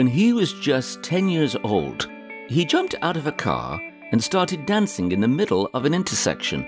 [0.00, 2.08] When he was just 10 years old,
[2.48, 3.78] he jumped out of a car
[4.12, 6.64] and started dancing in the middle of an intersection.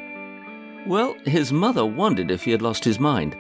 [0.87, 3.35] Well, his mother wondered if he had lost his mind.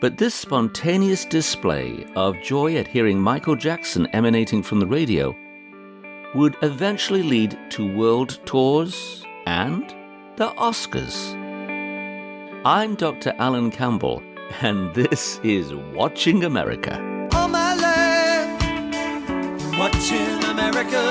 [0.00, 5.34] But this spontaneous display of joy at hearing Michael Jackson emanating from the radio
[6.36, 9.92] would eventually lead to world tours and
[10.36, 11.34] the Oscars.
[12.64, 13.34] I'm Dr.
[13.38, 14.22] Alan Campbell,
[14.60, 17.05] and this is Watching America.
[19.78, 21.04] All my life, watching America.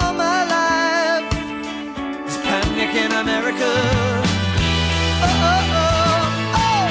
[0.00, 1.30] All my life,
[2.24, 3.72] there's panic in America.
[5.22, 6.88] Oh, oh, oh, oh,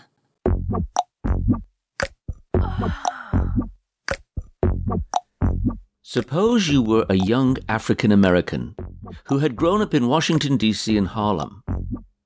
[6.02, 8.74] Suppose you were a young African American
[9.24, 10.96] who had grown up in Washington, D.C.
[10.96, 11.62] and Harlem.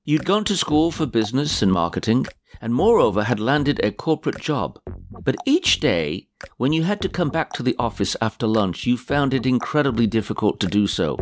[0.05, 2.27] You'd gone to school for business and marketing,
[2.61, 4.79] and moreover had landed a corporate job.
[5.11, 8.97] But each day, when you had to come back to the office after lunch, you
[8.97, 11.19] found it incredibly difficult to do so.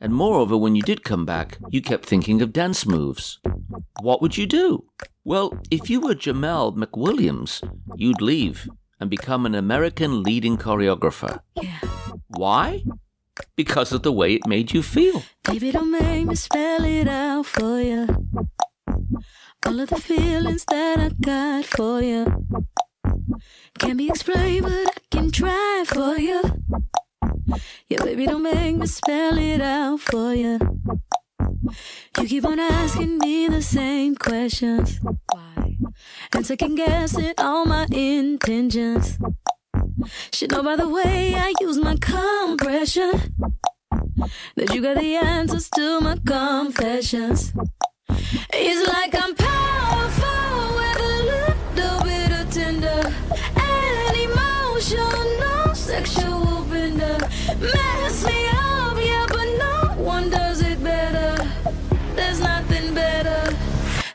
[0.00, 3.38] And moreover, when you did come back, you kept thinking of dance moves.
[4.00, 4.84] What would you do?
[5.24, 7.62] Well, if you were Jamel McWilliams,
[7.96, 8.68] you'd leave
[9.00, 11.40] and become an American leading choreographer.
[11.60, 11.80] Yeah.
[12.28, 12.84] Why?
[13.56, 15.22] Because of the way it made you feel.
[15.44, 18.06] Baby, don't make me spell it out for you.
[19.66, 22.46] All of the feelings that I got for you
[23.78, 26.42] can't be explained, but I can try for you.
[27.88, 30.58] Yeah, baby, don't make me spell it out for you.
[32.18, 34.98] You keep on asking me the same questions.
[35.32, 35.76] Why?
[36.32, 39.18] And second guessing all my intentions.
[40.32, 43.12] Should know by the way I use my compression
[44.56, 47.52] that you got the answers to my confessions.
[48.52, 53.02] It's like I'm powerful with a little bit of tender
[53.56, 57.18] and emotional, sexual bender.
[57.60, 61.42] Mess me up, yeah, but no one does it better.
[62.14, 63.56] There's nothing better.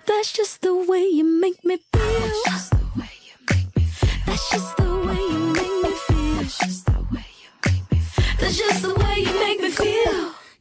[0.06, 2.71] That's just the way you make me feel.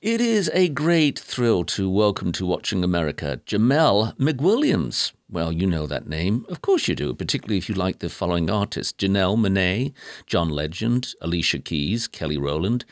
[0.00, 5.10] It is a great thrill to welcome to Watching America Jamel McWilliams.
[5.28, 6.46] Well, you know that name.
[6.48, 9.92] Of course you do, particularly if you like the following artists Janelle Monáe,
[10.24, 12.84] John Legend, Alicia Keys, Kelly Rowland,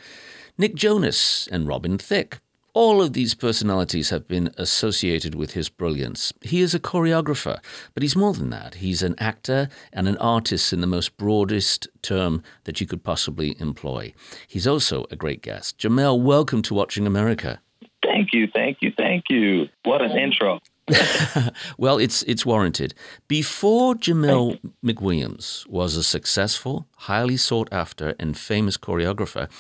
[0.57, 2.41] Nick Jonas, and Robin Thicke.
[2.81, 6.33] All of these personalities have been associated with his brilliance.
[6.43, 7.59] He is a choreographer,
[7.93, 8.77] but he's more than that.
[8.77, 13.57] He's an actor and an artist in the most broadest term that you could possibly
[13.59, 14.15] employ.
[14.47, 15.77] He's also a great guest.
[15.79, 17.61] Jamel, welcome to Watching America.
[18.05, 19.69] Thank you, thank you, thank you.
[19.83, 20.61] What an intro.
[21.79, 22.95] well, it's it's warranted.
[23.27, 29.51] Before Jamel McWilliams was a successful, highly sought after, and famous choreographer,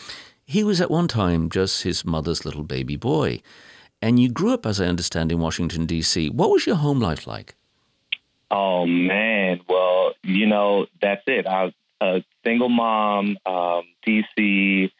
[0.48, 3.42] he was at one time just his mother's little baby boy.
[4.00, 6.30] And you grew up, as I understand, in Washington, D.C.
[6.30, 7.54] What was your home life like?
[8.50, 11.46] Oh man, well, you know that's it.
[11.46, 14.90] I was a single mom, um, DC.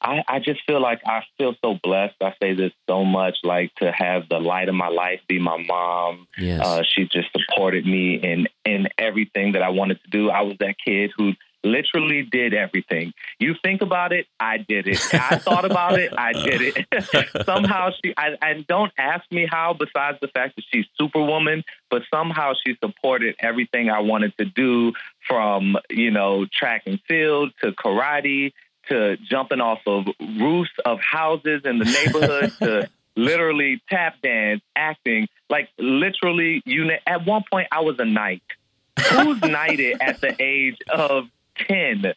[0.00, 2.14] I, I just feel like I feel so blessed.
[2.20, 5.56] I say this so much, like to have the light of my life be my
[5.56, 6.28] mom.
[6.38, 6.64] Yes.
[6.64, 10.30] Uh, she just supported me in in everything that I wanted to do.
[10.30, 11.32] I was that kid who
[11.64, 13.12] literally did everything.
[13.38, 15.00] You think about it, I did it.
[15.14, 17.44] I thought about it, I did it.
[17.46, 22.02] somehow she, I, and don't ask me how, besides the fact that she's Superwoman, but
[22.12, 24.92] somehow she supported everything I wanted to do
[25.26, 28.52] from, you know, track and field to karate
[28.88, 35.28] to jumping off of roofs of houses in the neighborhood to literally tap dance, acting.
[35.48, 36.90] Like literally, you.
[37.06, 38.42] At one point, I was a knight.
[39.10, 41.24] Who's knighted at the age of
[41.56, 42.14] 10,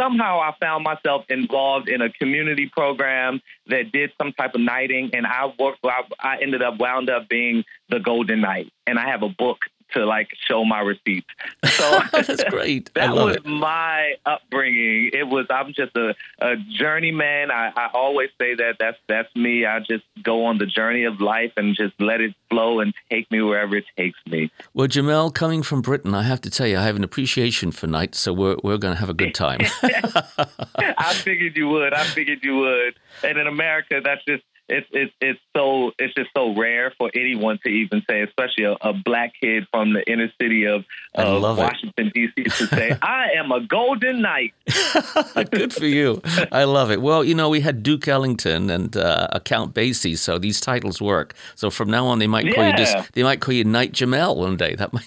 [0.00, 5.10] somehow I found myself involved in a community program that did some type of knighting,
[5.12, 5.80] and I worked.
[5.84, 9.58] I, I ended up wound up being the Golden Knight, and I have a book
[9.92, 11.26] to like show my receipts.
[11.66, 12.90] So That's great.
[13.00, 13.46] That was it.
[13.46, 15.10] my upbringing.
[15.12, 17.50] It was I'm just a, a journeyman.
[17.50, 19.64] I, I always say that that's that's me.
[19.64, 23.30] I just go on the journey of life and just let it flow and take
[23.30, 24.50] me wherever it takes me.
[24.74, 27.86] Well, Jamel, coming from Britain, I have to tell you, I have an appreciation for
[27.86, 29.60] knight, so we're, we're going to have a good time.
[29.82, 31.94] I figured you would.
[31.94, 32.94] I figured you would.
[33.22, 37.58] And in America, that's just it's it's it's so it's just so rare for anyone
[37.64, 40.84] to even say, especially a, a black kid from the inner city of,
[41.14, 42.44] of Washington D.C.
[42.44, 44.54] to say, "I am a Golden Knight."
[45.50, 46.22] Good for you.
[46.52, 47.02] I love it.
[47.02, 51.34] Well, you know, we had Duke Ellington and uh, Count Basie, so these titles work.
[51.56, 52.70] So from now on, they might call yeah.
[52.70, 54.76] you just they might call you Knight Jamel one day.
[54.76, 55.06] That might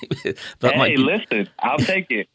[0.60, 1.04] that hey, might be...
[1.04, 2.28] listen, I'll take it.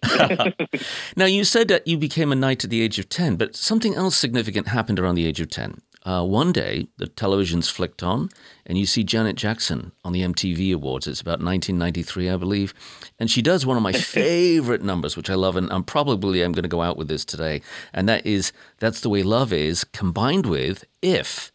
[1.17, 3.95] now you said that you became a knight at the age of ten, but something
[3.95, 5.83] else significant happened around the age of ten.
[6.05, 8.29] Uh, one day, the television's flicked on,
[8.65, 11.07] and you see Janet Jackson on the MTV Awards.
[11.07, 12.73] It's about 1993, I believe.
[13.19, 16.53] And she does one of my favorite numbers, which I love, and I'm probably I'm
[16.53, 17.63] going to go out with this today.
[17.93, 21.53] And that is That's the Way Love Is, combined with If.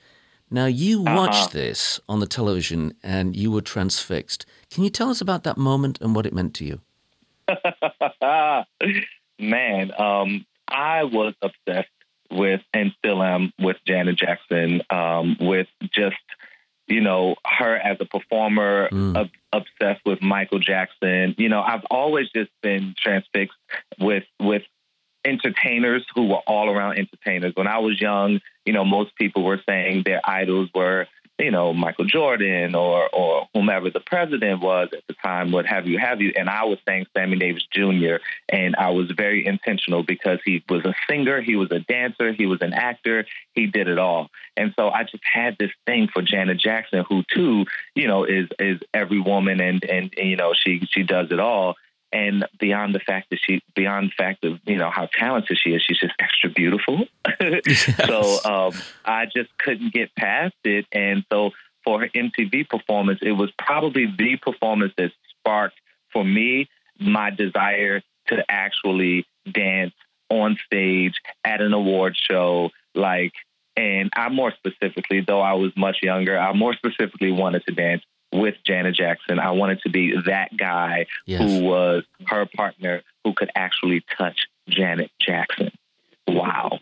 [0.54, 1.16] Now, you uh-huh.
[1.16, 4.46] watched this on the television and you were transfixed.
[4.69, 6.81] Can you tell us about that moment and what it meant to you?
[9.39, 11.89] Man, um, I was obsessed
[12.34, 16.16] with and still am with Janet Jackson, um, with just
[16.88, 19.16] you know her as a performer, mm.
[19.16, 21.36] ob- obsessed with Michael Jackson.
[21.38, 23.58] You know, I've always just been transfixed
[24.00, 24.64] with with
[25.26, 27.54] entertainers who were all around entertainers.
[27.56, 31.08] When I was young, you know, most people were saying their idols were
[31.40, 35.88] you know, Michael Jordan or or whomever the president was at the time, what have
[35.88, 36.32] you, have you.
[36.36, 38.18] And I was saying Sammy Davis Jr.
[38.50, 42.46] And I was very intentional because he was a singer, he was a dancer, he
[42.46, 44.30] was an actor, he did it all.
[44.56, 47.66] And so I just had this thing for Janet Jackson, who too,
[47.96, 51.40] you know, is is every woman and and, and you know she she does it
[51.40, 51.76] all
[52.13, 55.71] and beyond the fact that she beyond the fact of you know how talented she
[55.71, 57.06] is she's just extra beautiful
[57.42, 57.89] yes.
[58.06, 58.74] so um,
[59.04, 61.50] i just couldn't get past it and so
[61.83, 65.80] for her mtv performance it was probably the performance that sparked
[66.12, 66.69] for me
[67.00, 69.94] my desire to actually dance
[70.30, 73.33] on stage at an award show like
[73.75, 78.04] and I more specifically, though I was much younger, I more specifically wanted to dance
[78.34, 79.40] with Janet Jackson.
[79.40, 81.42] I wanted to be that guy yes.
[81.42, 85.72] who was her partner who could actually touch Janet Jackson.
[86.28, 86.80] Wow.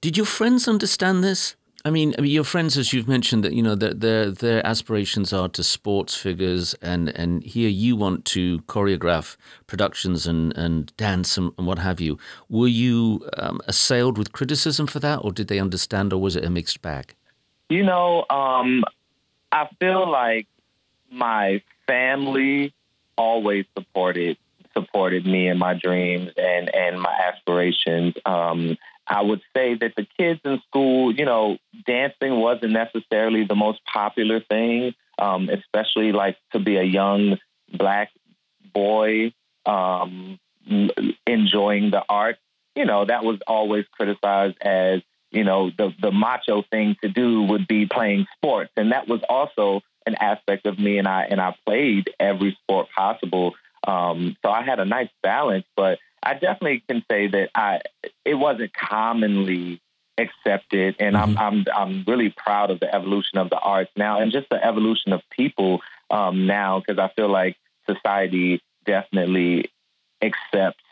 [0.00, 1.56] Did your friends understand this?
[1.82, 4.66] I mean, I mean, your friends, as you've mentioned, that you know their their their
[4.66, 10.94] aspirations are to sports figures, and and here you want to choreograph productions and and
[10.98, 12.18] dance and, and what have you.
[12.50, 16.44] Were you um, assailed with criticism for that, or did they understand, or was it
[16.44, 17.14] a mixed bag?
[17.70, 18.84] You know, um,
[19.50, 20.48] I feel like
[21.10, 22.74] my family
[23.16, 24.36] always supported
[24.72, 28.14] supported me and my dreams and and my aspirations.
[28.24, 28.76] Um,
[29.06, 33.80] I would say that the kids in school, you know, dancing wasn't necessarily the most
[33.84, 37.38] popular thing, um, especially like to be a young
[37.72, 38.10] black
[38.72, 39.32] boy
[39.66, 40.38] um,
[41.26, 42.36] enjoying the art.
[42.76, 45.00] You know, that was always criticized as
[45.32, 49.20] you know the the macho thing to do would be playing sports, and that was
[49.28, 53.54] also an aspect of me, and I and I played every sport possible.
[53.86, 57.80] Um, so I had a nice balance, but I definitely can say that I
[58.24, 59.80] it wasn't commonly
[60.18, 61.38] accepted, and mm-hmm.
[61.38, 64.64] I'm I'm I'm really proud of the evolution of the arts now, and just the
[64.64, 65.80] evolution of people
[66.10, 67.56] um, now, because I feel like
[67.88, 69.70] society definitely
[70.22, 70.84] accepts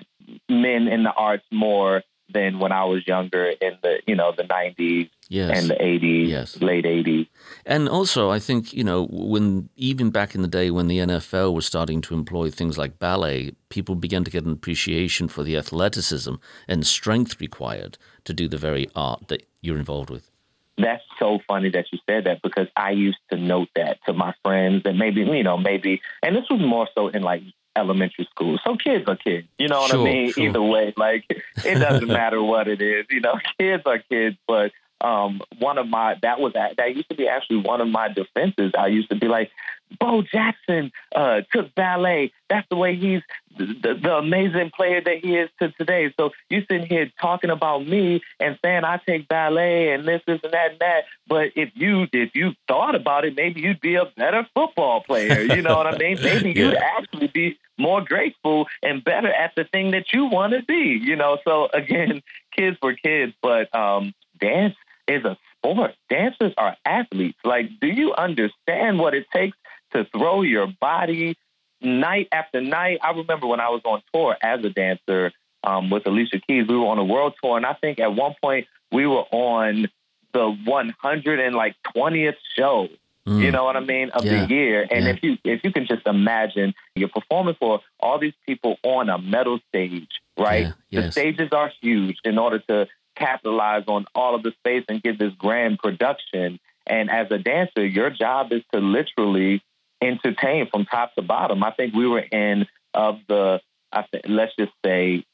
[0.48, 2.02] men in the arts more
[2.32, 5.58] than when I was younger in the you know the 90s yes.
[5.58, 6.60] and the 80s, yes.
[6.60, 7.28] late 80s.
[7.66, 11.54] And also, I think you know when even back in the day when the NFL
[11.54, 15.56] was starting to employ things like ballet, people began to get an appreciation for the
[15.56, 16.34] athleticism
[16.66, 20.30] and strength required to do the very art that you're involved with.
[20.76, 24.32] That's so funny that you said that because I used to note that to my
[24.44, 27.42] friends and maybe you know maybe and this was more so in like
[27.78, 28.58] elementary school.
[28.64, 29.48] So kids are kids.
[29.58, 30.32] You know what sure, I mean?
[30.32, 30.44] Sure.
[30.44, 33.06] Either way, like it doesn't matter what it is.
[33.10, 34.36] You know, kids are kids.
[34.46, 38.08] But um, one of my that was that used to be actually one of my
[38.08, 38.72] defenses.
[38.78, 39.50] I used to be like,
[39.98, 42.32] Bo Jackson uh, took ballet.
[42.48, 43.22] That's the way he's
[43.56, 46.12] the, the, amazing player that he is to today.
[46.16, 50.40] So you sitting here talking about me and saying I take ballet and this, this,
[50.44, 51.04] and that, and that.
[51.26, 55.40] But if you if you thought about it, maybe you'd be a better football player.
[55.42, 56.18] You know what I mean?
[56.22, 60.62] Maybe you'd actually be more graceful and better at the thing that you want to
[60.62, 61.00] be.
[61.02, 61.38] You know.
[61.44, 62.22] So again,
[62.56, 64.74] kids for kids, but um, dance
[65.06, 65.94] is a sport.
[66.08, 67.38] Dancers are athletes.
[67.44, 69.56] Like, do you understand what it takes
[69.92, 71.36] to throw your body
[71.80, 72.98] night after night?
[73.02, 75.32] I remember when I was on tour as a dancer
[75.64, 78.34] um, with Alicia Keys, we were on a world tour, and I think at one
[78.40, 79.88] point we were on
[80.32, 82.88] the 100 and like 20th show.
[83.26, 83.42] Mm.
[83.42, 84.46] You know what I mean of yeah.
[84.46, 85.10] the year, and yeah.
[85.10, 89.18] if you if you can just imagine you're performing for all these people on a
[89.18, 90.66] metal stage, right?
[90.66, 90.72] Yeah.
[90.88, 91.04] Yes.
[91.06, 95.18] The stages are huge in order to capitalize on all of the space and get
[95.18, 96.58] this grand production.
[96.86, 99.62] And as a dancer, your job is to literally
[100.02, 101.62] entertain from top to bottom.
[101.62, 103.60] I think we were in of the,
[103.92, 105.24] I think, let's just say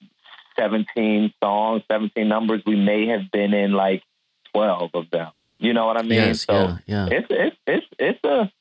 [0.56, 2.62] 17 songs, 17 numbers.
[2.66, 4.02] We may have been in like
[4.52, 5.30] 12 of them.
[5.58, 6.12] You know what I mean?
[6.12, 7.08] Yes, so yeah, yeah.
[7.10, 8.52] it's it's it's it's a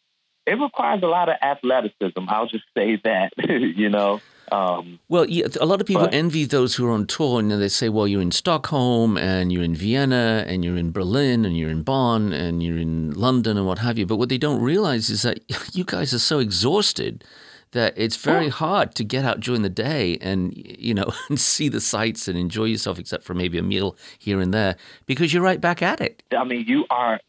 [0.45, 2.19] it requires a lot of athleticism.
[2.27, 3.33] I'll just say that.
[3.49, 4.21] you know.
[4.53, 7.51] Um, Well, yeah, a lot of people But- envy those who are on tour, and
[7.51, 11.57] they say, "Well, you're in Stockholm, and you're in Vienna, and you're in Berlin, and
[11.57, 14.61] you're in Bonn, and you're in London, and what have you." But what they don't
[14.61, 15.39] realize is that
[15.73, 17.23] you guys are so exhausted
[17.71, 21.67] that it's very hard to get out during the day and you know and see
[21.69, 24.75] the sights and enjoy yourself, except for maybe a meal here and there,
[25.07, 26.21] because you're right back at it.
[26.37, 27.19] I mean, you are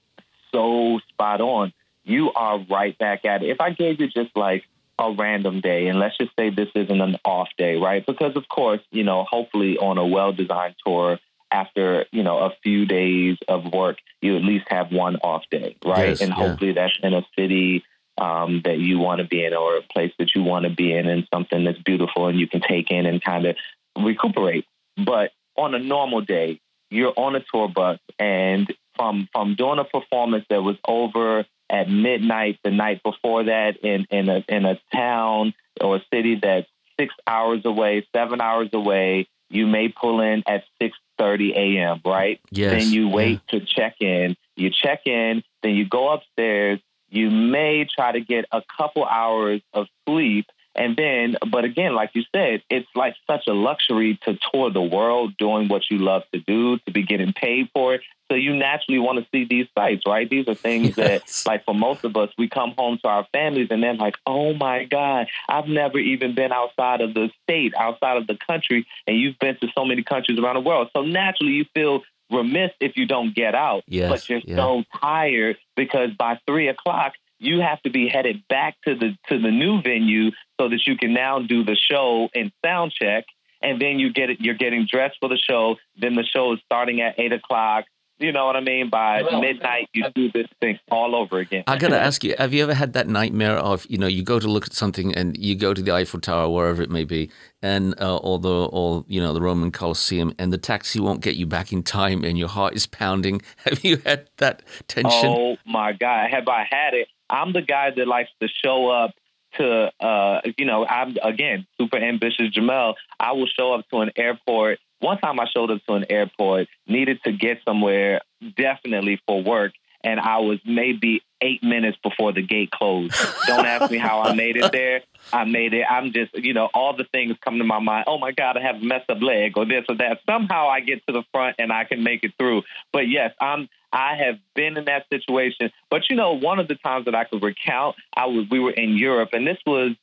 [0.52, 1.72] so spot on.
[2.04, 3.48] You are right back at it.
[3.48, 4.64] If I gave you just like
[4.98, 8.04] a random day, and let's just say this isn't an off day, right?
[8.04, 11.18] Because of course, you know, hopefully on a well-designed tour,
[11.50, 15.76] after you know a few days of work, you at least have one off day,
[15.84, 16.10] right?
[16.10, 16.34] Yes, and yeah.
[16.34, 17.84] hopefully that's in a city
[18.18, 20.92] um, that you want to be in, or a place that you want to be
[20.92, 23.56] in, and something that's beautiful and you can take in and kind of
[23.98, 24.66] recuperate.
[24.96, 26.60] But on a normal day,
[26.90, 31.88] you're on a tour bus, and from from doing a performance that was over at
[31.88, 36.66] midnight the night before that in in a in a town or a city that's
[36.98, 42.00] six hours away, seven hours away, you may pull in at six thirty a.m.
[42.04, 42.40] Right?
[42.50, 43.14] Yes, Then you yeah.
[43.14, 44.36] wait to check in.
[44.56, 46.80] You check in, then you go upstairs.
[47.08, 50.46] You may try to get a couple hours of sleep.
[50.76, 54.82] And then, but again, like you said, it's like such a luxury to tour the
[54.82, 58.00] world doing what you love to do, to be getting paid for it.
[58.30, 60.28] So you naturally want to see these sites, right?
[60.28, 61.44] These are things Yes.
[61.44, 64.16] that, like for most of us, we come home to our families and then like,
[64.26, 68.86] oh my God, I've never even been outside of the state, outside of the country,
[69.06, 70.88] and you've been to so many countries around the world.
[70.94, 73.84] So naturally you feel remiss if you don't get out.
[73.86, 74.56] Yes, But you're yeah.
[74.56, 79.38] so tired because by three o'clock you have to be headed back to the to
[79.38, 83.24] the new venue so that you can now do the show and sound check.
[83.60, 85.76] And then you get it you're getting dressed for the show.
[85.96, 87.84] Then the show is starting at eight o'clock.
[88.18, 88.90] You know what I mean?
[88.90, 91.64] By midnight you do this thing all over again.
[91.66, 94.22] I got to ask you: Have you ever had that nightmare of you know you
[94.22, 97.04] go to look at something and you go to the Eiffel Tower, wherever it may
[97.04, 97.30] be,
[97.60, 101.34] and uh, or the or you know the Roman Colosseum, and the taxi won't get
[101.34, 103.42] you back in time, and your heart is pounding?
[103.64, 105.28] Have you had that tension?
[105.28, 106.30] Oh my God.
[106.30, 107.08] Have I had it?
[107.28, 109.12] I'm the guy that likes to show up
[109.56, 112.94] to, uh, you know, I'm, again, super ambitious Jamel.
[113.18, 114.78] I will show up to an airport.
[115.04, 118.22] One time I showed up to an airport, needed to get somewhere,
[118.56, 119.72] definitely for work.
[120.02, 123.14] And I was maybe eight minutes before the gate closed.
[123.46, 125.02] Don't ask me how I made it there.
[125.30, 125.84] I made it.
[125.90, 128.04] I'm just, you know, all the things come to my mind.
[128.06, 130.20] Oh my God, I have a messed up leg or this or that.
[130.24, 132.62] Somehow I get to the front and I can make it through.
[132.90, 135.70] But yes, I'm I have been in that situation.
[135.90, 138.72] But you know, one of the times that I could recount, I was we were
[138.72, 139.96] in Europe and this was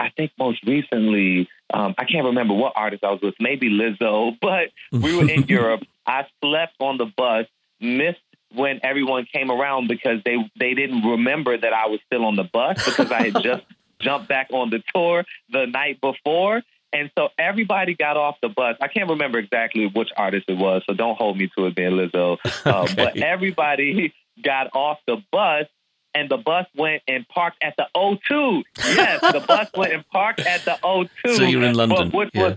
[0.00, 4.36] I think most recently, um, I can't remember what artist I was with, maybe Lizzo,
[4.42, 5.82] but we were in Europe.
[6.06, 7.46] I slept on the bus,
[7.80, 8.18] missed
[8.52, 12.44] when everyone came around because they they didn't remember that I was still on the
[12.44, 13.62] bus because I had just
[14.00, 16.62] jumped back on the tour the night before.
[16.92, 18.76] And so everybody got off the bus.
[18.80, 21.92] I can't remember exactly which artist it was, so don't hold me to it being
[21.92, 22.38] Lizzo.
[22.64, 24.12] Uh, But everybody
[24.42, 25.66] got off the bus,
[26.14, 28.62] and the bus went and parked at the O2.
[28.78, 31.08] Yes, the bus went and parked at the O2.
[31.36, 32.42] So you're in London, which yeah.
[32.42, 32.56] was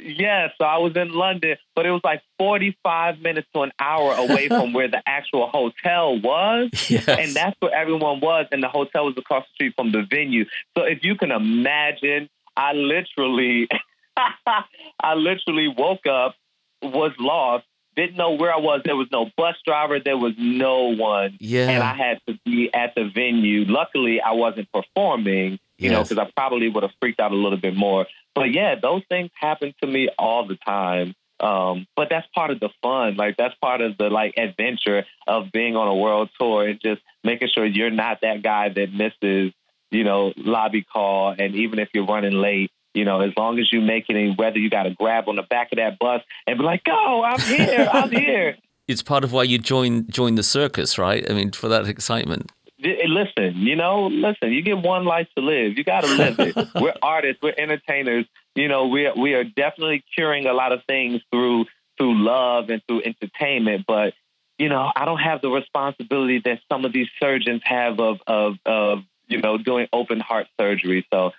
[0.00, 4.14] Yes, so I was in London, but it was like 45 minutes to an hour
[4.14, 6.70] away from where the actual hotel was.
[6.88, 7.08] Yes.
[7.08, 10.44] And that's where everyone was, and the hotel was across the street from the venue.
[10.76, 13.68] So if you can imagine, I literally,
[15.00, 16.36] I literally woke up,
[16.80, 17.64] was lost,
[17.98, 18.82] didn't know where I was.
[18.84, 21.68] There was no bus driver, there was no one, Yeah.
[21.68, 23.64] and I had to be at the venue.
[23.66, 27.58] Luckily, I wasn't performing, you know, because I probably would have freaked out a little
[27.58, 28.06] bit more.
[28.34, 31.14] But yeah, those things happen to me all the time.
[31.40, 33.16] Um, but that's part of the fun.
[33.16, 37.00] Like that's part of the like adventure of being on a world tour and just
[37.22, 39.52] making sure you're not that guy that misses,
[39.90, 41.34] you know, lobby call.
[41.38, 44.36] And even if you're running late, you know, as long as you make it, and
[44.36, 47.22] whether you got to grab on the back of that bus and be like, "Go,
[47.22, 48.56] I'm here, I'm here."
[48.88, 51.30] it's part of why you join join the circus, right?
[51.30, 52.50] I mean, for that excitement.
[52.82, 54.52] Eh, listen, you know, listen.
[54.52, 55.78] You get one life to live.
[55.78, 56.56] You got to live it.
[56.74, 57.40] we're artists.
[57.40, 58.26] We're entertainers.
[58.56, 61.66] You know, we are, we are definitely curing a lot of things through
[61.98, 63.84] through love and through entertainment.
[63.86, 64.14] But
[64.58, 68.56] you know, I don't have the responsibility that some of these surgeons have of of
[68.66, 71.06] of you know doing open heart surgery.
[71.12, 71.32] So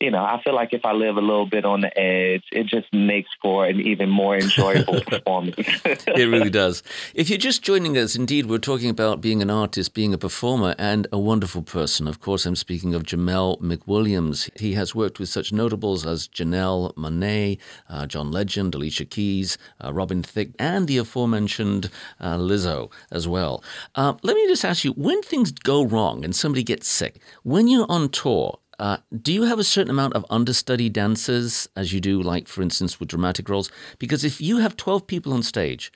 [0.00, 2.66] you know, I feel like if I live a little bit on the edge, it
[2.66, 5.56] just makes for an even more enjoyable performance.
[5.58, 6.82] it really does.
[7.14, 10.74] If you're just joining us, indeed, we're talking about being an artist, being a performer,
[10.76, 12.06] and a wonderful person.
[12.06, 14.50] Of course, I'm speaking of Jamel McWilliams.
[14.60, 19.94] He has worked with such notables as Janelle Monáe, uh, John Legend, Alicia Keys, uh,
[19.94, 23.64] Robin Thicke, and the aforementioned uh, Lizzo as well.
[23.94, 27.66] Uh, let me just ask you when things go wrong and somebody gets sick, when
[27.66, 32.00] you're on tour, uh, do you have a certain amount of understudy dancers as you
[32.00, 33.70] do, like, for instance, with dramatic roles?
[33.98, 35.92] Because if you have 12 people on stage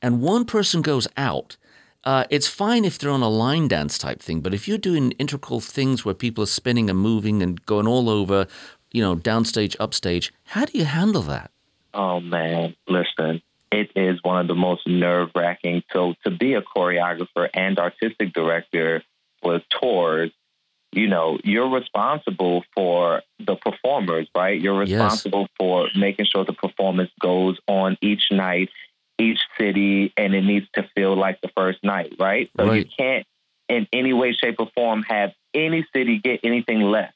[0.00, 1.56] and one person goes out,
[2.04, 5.12] uh, it's fine if they're on a line dance type thing, but if you're doing
[5.12, 8.46] integral things where people are spinning and moving and going all over,
[8.90, 11.50] you know, downstage, upstage, how do you handle that?
[11.94, 15.82] Oh, man, listen, it is one of the most nerve wracking.
[15.92, 19.02] So to be a choreographer and artistic director
[19.42, 20.30] with tours,
[20.92, 24.60] you know, you're responsible for the performers, right?
[24.60, 25.50] You're responsible yes.
[25.58, 28.68] for making sure the performance goes on each night,
[29.18, 32.50] each city, and it needs to feel like the first night, right?
[32.58, 32.84] So right.
[32.84, 33.26] you can't,
[33.68, 37.12] in any way, shape, or form, have any city get anything less.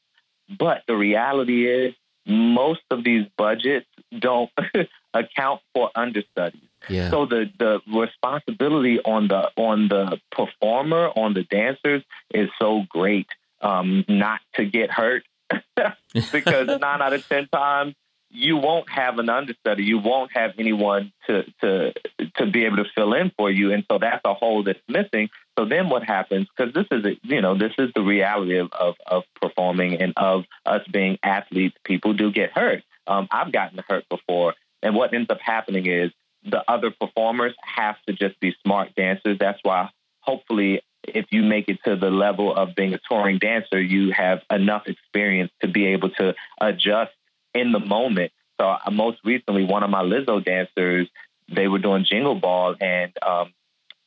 [0.59, 1.95] But the reality is,
[2.27, 3.87] most of these budgets
[4.19, 4.51] don't
[5.15, 6.63] account for understudies.
[6.89, 7.11] Yeah.
[7.11, 12.03] So the the responsibility on the on the performer, on the dancers,
[12.33, 13.27] is so great
[13.61, 15.25] um, not to get hurt
[16.33, 17.95] because nine out of ten times
[18.31, 19.85] you won't have an understudy.
[19.85, 21.93] You won't have anyone to to
[22.37, 25.29] to be able to fill in for you, and so that's a hole that's missing.
[25.59, 26.49] So then what happens?
[26.55, 30.13] Because this is a, you know this is the reality of, of of performing and
[30.17, 31.77] of us being athletes.
[31.85, 32.83] People do get hurt.
[33.07, 36.11] Um, I've gotten hurt before, and what ends up happening is
[36.45, 39.39] the other performers have to just be smart dancers.
[39.39, 43.81] That's why hopefully if you make it to the level of being a touring dancer,
[43.81, 47.13] you have enough experience to be able to adjust
[47.55, 48.33] in the moment.
[48.61, 51.09] So most recently, one of my Lizzo dancers,
[51.55, 53.53] they were doing Jingle Ball, and um,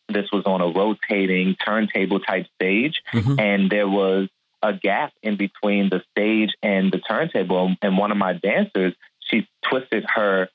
[0.08, 3.40] this was on a rotating turntable type stage, mm-hmm.
[3.40, 4.28] and there was
[4.62, 7.76] a gap in between the stage and the turntable.
[7.82, 10.50] And one of my dancers, she twisted her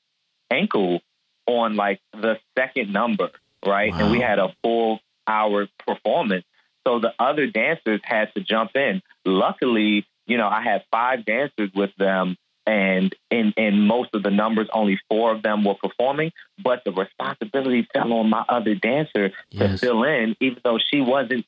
[0.51, 1.01] ankle
[1.47, 3.31] on like the second number,
[3.65, 3.93] right?
[3.93, 4.01] Wow.
[4.01, 6.45] And we had a full our performance.
[6.87, 9.03] So the other dancers had to jump in.
[9.25, 14.31] Luckily, you know, I had five dancers with them and in in most of the
[14.31, 16.33] numbers only four of them were performing
[16.63, 19.81] but the responsibility fell on my other dancer yes.
[19.81, 21.45] to fill in even though she wasn't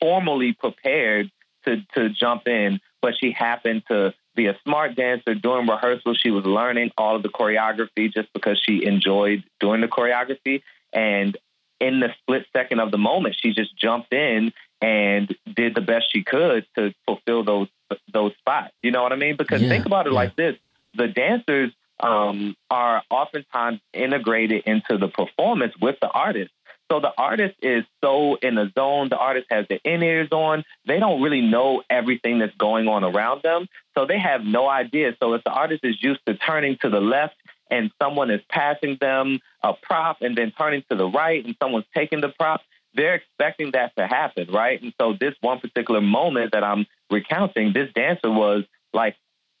[0.00, 1.30] formally prepared
[1.64, 6.30] to to jump in but she happened to be a smart dancer during rehearsal she
[6.30, 11.38] was learning all of the choreography just because she enjoyed doing the choreography and
[11.80, 16.06] in the split second of the moment, she just jumped in and did the best
[16.12, 17.68] she could to fulfill those
[18.12, 18.72] those spots.
[18.82, 19.36] You know what I mean?
[19.36, 20.16] Because yeah, think about it yeah.
[20.16, 20.56] like this:
[20.94, 26.50] the dancers um, are oftentimes integrated into the performance with the artist.
[26.90, 29.08] So the artist is so in the zone.
[29.08, 30.64] The artist has their in ears on.
[30.86, 33.66] They don't really know everything that's going on around them.
[33.98, 35.16] So they have no idea.
[35.20, 37.34] So if the artist is used to turning to the left
[37.70, 41.86] and someone is passing them a prop and then turning to the right and someone's
[41.94, 42.60] taking the prop,
[42.94, 44.80] they're expecting that to happen, right?
[44.80, 49.16] And so this one particular moment that I'm recounting, this dancer was like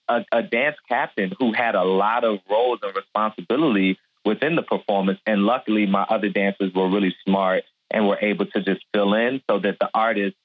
[0.08, 5.20] a, a dance captain who had a lot of roles and responsibility within the performance.
[5.26, 9.40] And luckily, my other dancers were really smart and were able to just fill in
[9.48, 10.36] so that the artist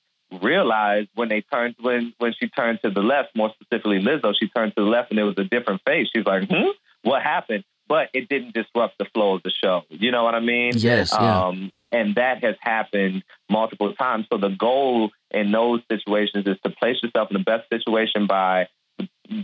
[0.41, 4.47] realized when they turned when when she turned to the left, more specifically Lizzo, she
[4.47, 6.07] turned to the left and it was a different face.
[6.15, 6.69] She's like, hmm,
[7.11, 7.63] what happened?
[7.87, 9.81] But it didn't disrupt the flow of the show.
[9.89, 10.73] You know what I mean?
[10.75, 11.11] Yes.
[11.11, 11.47] Yeah.
[11.47, 14.27] Um, and that has happened multiple times.
[14.31, 18.67] So the goal in those situations is to place yourself in the best situation by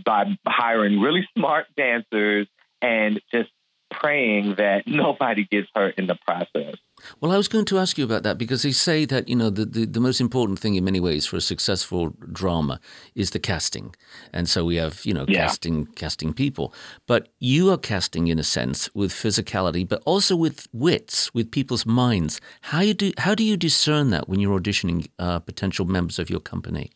[0.04, 2.46] by hiring really smart dancers
[2.80, 3.50] and just
[3.90, 6.76] praying that nobody gets hurt in the process.
[7.20, 9.50] Well, I was going to ask you about that because they say that, you know,
[9.50, 12.80] the, the, the, most important thing in many ways for a successful drama
[13.14, 13.94] is the casting.
[14.32, 15.46] And so we have, you know, yeah.
[15.46, 16.72] casting casting people.
[17.06, 21.86] But you are casting in a sense with physicality, but also with wits, with people's
[21.86, 22.40] minds.
[22.62, 26.30] How you do how do you discern that when you're auditioning uh, potential members of
[26.30, 26.90] your company?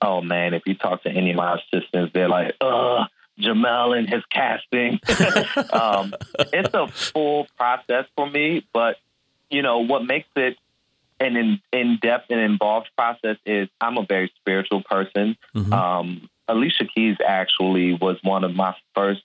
[0.00, 3.04] Oh man, if you talk to any of my assistants, they're like, "Uh,
[3.40, 5.00] Jamel and his casting.
[5.72, 6.14] um,
[6.52, 8.96] it's a full process for me, but
[9.50, 10.56] you know what makes it
[11.20, 15.36] an in, in depth and involved process is I'm a very spiritual person.
[15.54, 15.72] Mm-hmm.
[15.72, 19.22] Um, Alicia Keys actually was one of my first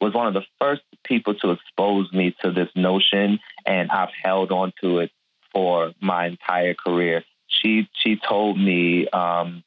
[0.00, 4.52] was one of the first people to expose me to this notion, and I've held
[4.52, 5.10] on to it
[5.52, 7.24] for my entire career.
[7.48, 9.64] She she told me um,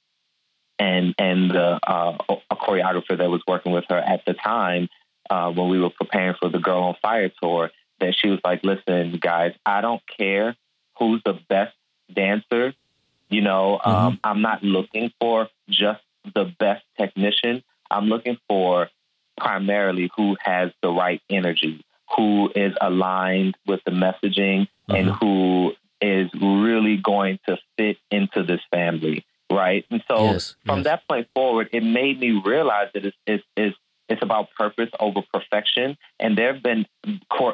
[0.82, 2.18] and and the uh,
[2.50, 4.90] a choreographer that was working with her at the time
[5.30, 7.70] uh, when we were preparing for the Girl on Fire tour.
[8.00, 10.56] That she was like, "Listen, guys, I don't care
[10.98, 11.76] who's the best
[12.12, 12.74] dancer.
[13.30, 14.16] You know, um, mm-hmm.
[14.24, 16.02] I'm not looking for just
[16.34, 17.64] the best technician.
[17.92, 18.90] I'm looking for
[19.38, 21.86] primarily who has the right energy,
[22.18, 24.96] who is aligned with the messaging, mm-hmm.
[24.96, 29.86] and who is really going to fit into this family, right?
[29.90, 30.86] And so yes, from yes.
[30.86, 33.76] that point forward, it made me realize that it's, it's, it's,
[34.10, 35.98] it's about purpose over perfection.
[36.20, 36.86] And there have been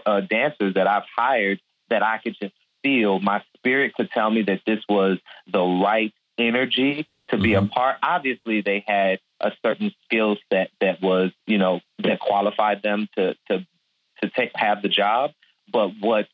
[0.05, 3.19] uh, dancers that I've hired that I could just feel.
[3.19, 5.19] My spirit could tell me that this was
[5.51, 7.65] the right energy to be mm-hmm.
[7.65, 7.97] a part.
[8.01, 13.35] Obviously, they had a certain skill set that was, you know, that qualified them to
[13.49, 13.65] to
[14.23, 15.31] to take have the job.
[15.71, 16.27] But what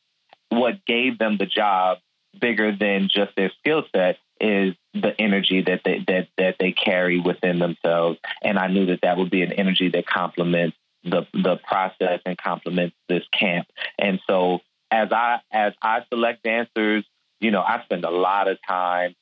[0.48, 1.98] what gave them the job
[2.40, 7.20] bigger than just their skill set is the energy that they that that they carry
[7.20, 8.18] within themselves.
[8.42, 12.38] And I knew that that would be an energy that complements the the process and
[12.38, 13.66] complements this camp.
[13.98, 17.04] And so as I as I select dancers,
[17.40, 19.14] you know, I spend a lot of time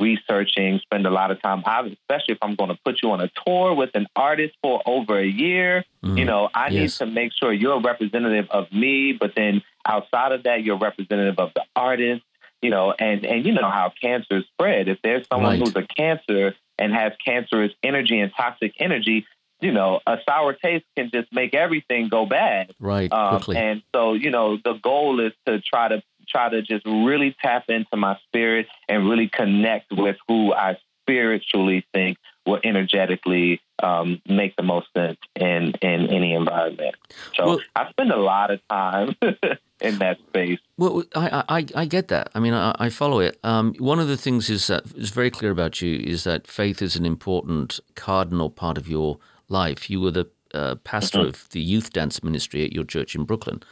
[0.00, 3.30] researching, spend a lot of time, especially if I'm going to put you on a
[3.44, 5.84] tour with an artist for over a year.
[6.02, 6.18] Mm-hmm.
[6.18, 7.00] You know, I yes.
[7.00, 10.76] need to make sure you're a representative of me, but then outside of that, you're
[10.76, 12.22] a representative of the artist.
[12.66, 14.88] You know, and and you know how cancer spread.
[14.88, 15.60] If there's someone right.
[15.60, 19.24] who's a cancer and has cancerous energy and toxic energy,
[19.60, 22.74] you know, a sour taste can just make everything go bad.
[22.80, 23.12] Right.
[23.12, 23.56] Um, quickly.
[23.56, 27.66] And so, you know, the goal is to try to try to just really tap
[27.68, 34.56] into my spirit and really connect with who I spiritually think will energetically um, make
[34.56, 36.94] the most sense in, in any environment.
[37.34, 39.16] So well, I spend a lot of time
[39.80, 40.58] in that space.
[40.78, 42.30] Well, I, I, I get that.
[42.34, 43.38] I mean, I, I follow it.
[43.42, 46.80] Um, one of the things is that is very clear about you is that faith
[46.80, 49.90] is an important cardinal part of your life.
[49.90, 51.28] You were the uh, pastor mm-hmm.
[51.28, 53.62] of the youth dance ministry at your church in Brooklyn.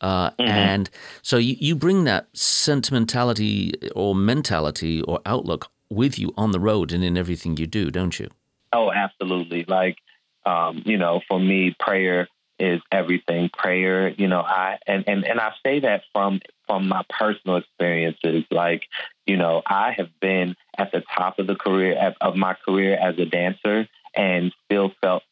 [0.00, 0.42] Uh, mm-hmm.
[0.42, 0.90] And
[1.22, 6.92] so you, you bring that sentimentality or mentality or outlook with you on the road
[6.92, 8.28] and in everything you do, don't you?
[8.72, 9.64] Oh, absolutely.
[9.66, 9.98] Like,
[10.46, 12.28] um, you know, for me, prayer
[12.58, 13.50] is everything.
[13.50, 18.44] Prayer, you know, I and, and, and I say that from from my personal experiences.
[18.50, 18.84] Like,
[19.26, 23.18] you know, I have been at the top of the career of my career as
[23.18, 25.22] a dancer and still felt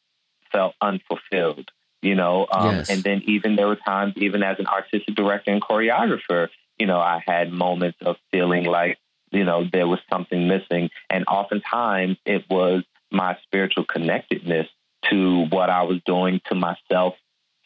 [0.52, 1.70] felt unfulfilled
[2.02, 2.46] you know.
[2.50, 2.90] Um, yes.
[2.90, 6.98] And then even there were times, even as an artistic director and choreographer, you know,
[6.98, 8.98] I had moments of feeling like,
[9.30, 10.90] you know, there was something missing.
[11.08, 14.68] And oftentimes it was my spiritual connectedness
[15.10, 17.14] to what I was doing to myself,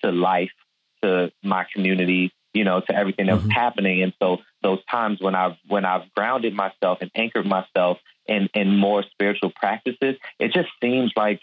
[0.02, 0.50] to life,
[1.02, 3.48] to my community, you know, to everything that mm-hmm.
[3.48, 4.02] was happening.
[4.02, 8.76] And so those times when I've when I've grounded myself and anchored myself in in
[8.76, 11.40] more spiritual practices, it just seems like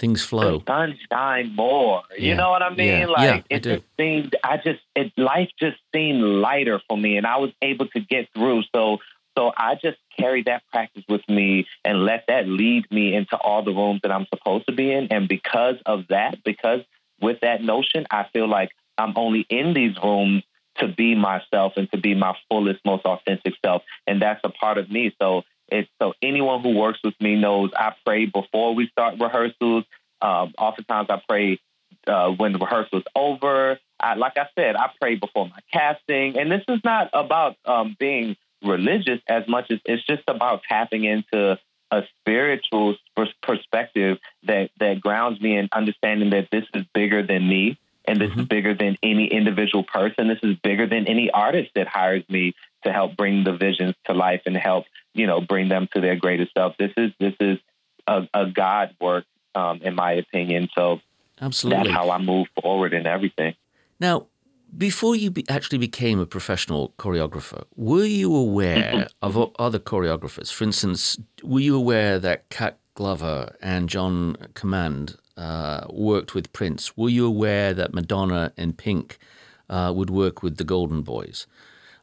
[0.00, 0.58] things flow.
[0.58, 2.02] The sun shine more.
[2.18, 3.00] You know what I mean?
[3.00, 3.06] Yeah.
[3.06, 7.26] Like yeah, it just seemed I just it life just seemed lighter for me and
[7.26, 8.62] I was able to get through.
[8.74, 8.98] So
[9.40, 13.64] so I just carry that practice with me and let that lead me into all
[13.64, 15.08] the rooms that I'm supposed to be in.
[15.10, 16.80] And because of that, because
[17.22, 20.42] with that notion, I feel like I'm only in these rooms
[20.76, 23.82] to be myself and to be my fullest, most authentic self.
[24.06, 25.14] And that's a part of me.
[25.18, 29.84] So it's so anyone who works with me knows I pray before we start rehearsals.
[30.20, 31.58] Um, oftentimes I pray
[32.06, 33.78] uh, when the rehearsal is over.
[33.98, 37.96] I, like I said, I pray before my casting, and this is not about um,
[37.98, 41.58] being religious as much as it's just about tapping into
[41.90, 42.94] a spiritual
[43.42, 48.30] perspective that that grounds me in understanding that this is bigger than me and this
[48.30, 48.40] mm-hmm.
[48.40, 50.28] is bigger than any individual person.
[50.28, 54.14] This is bigger than any artist that hires me to help bring the visions to
[54.14, 56.76] life and help you know bring them to their greatest self.
[56.78, 57.58] This is this is
[58.06, 60.68] a, a God work, um, in my opinion.
[60.74, 61.00] So
[61.40, 63.54] absolutely, that's how I move forward in everything.
[63.98, 64.26] Now,
[64.76, 70.52] before you be, actually became a professional choreographer, were you aware of other choreographers?
[70.52, 76.96] For instance, were you aware that Cat Glover and John Command uh, worked with Prince?
[76.96, 79.18] Were you aware that Madonna and Pink
[79.68, 81.46] uh, would work with the Golden Boys?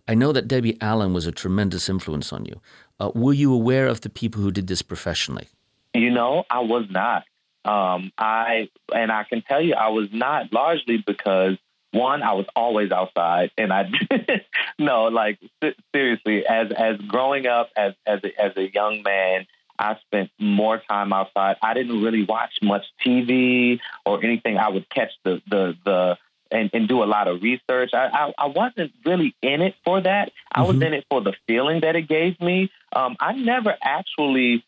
[0.08, 2.62] I know that Debbie Allen was a tremendous influence on you.
[2.99, 5.47] Uh, were you aware of the people who did this professionally?
[5.93, 7.23] You know, I was not.
[7.65, 11.58] Um, I and I can tell you, I was not largely because
[11.91, 13.89] one, I was always outside, and I
[14.80, 15.39] no, like
[15.93, 19.47] seriously, as as growing up as as a, as a young man,
[19.80, 21.58] I spent more time outside.
[21.62, 24.58] I didn't really watch much TV or anything.
[24.58, 26.17] I would catch the the the
[26.52, 27.91] and, and do a lot of research.
[27.93, 30.32] I, I, I wasn't really in it for that.
[30.52, 30.67] I mm-hmm.
[30.67, 32.71] was in it for the feeling that it gave me.
[32.95, 34.63] Um, I never actually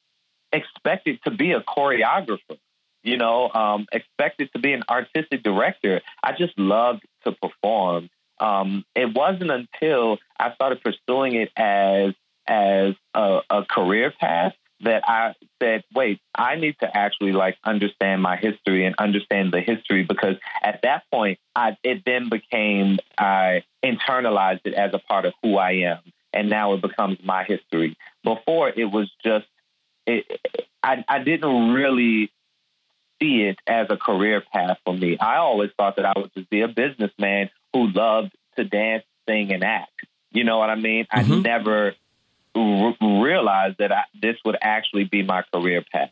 [0.52, 2.58] expected to be a choreographer.
[3.04, 6.02] You know, um, expected to be an artistic director.
[6.24, 8.10] I just loved to perform.
[8.40, 12.14] Um, it wasn't until I started pursuing it as
[12.48, 18.22] as a, a career path that I said, wait, I need to actually like understand
[18.22, 23.64] my history and understand the history because at that point, I, it then became, I
[23.84, 26.00] internalized it as a part of who I am.
[26.32, 27.98] And now it becomes my history.
[28.24, 29.48] Before it was just,
[30.06, 30.26] it,
[30.82, 32.32] I, I didn't really
[33.22, 35.18] see it as a career path for me.
[35.20, 39.52] I always thought that I would just be a businessman who loved to dance, sing,
[39.52, 39.92] and act.
[40.32, 41.06] You know what I mean?
[41.14, 41.34] Mm-hmm.
[41.34, 41.94] I never
[42.56, 46.12] r- realized that I, this would actually be my career path.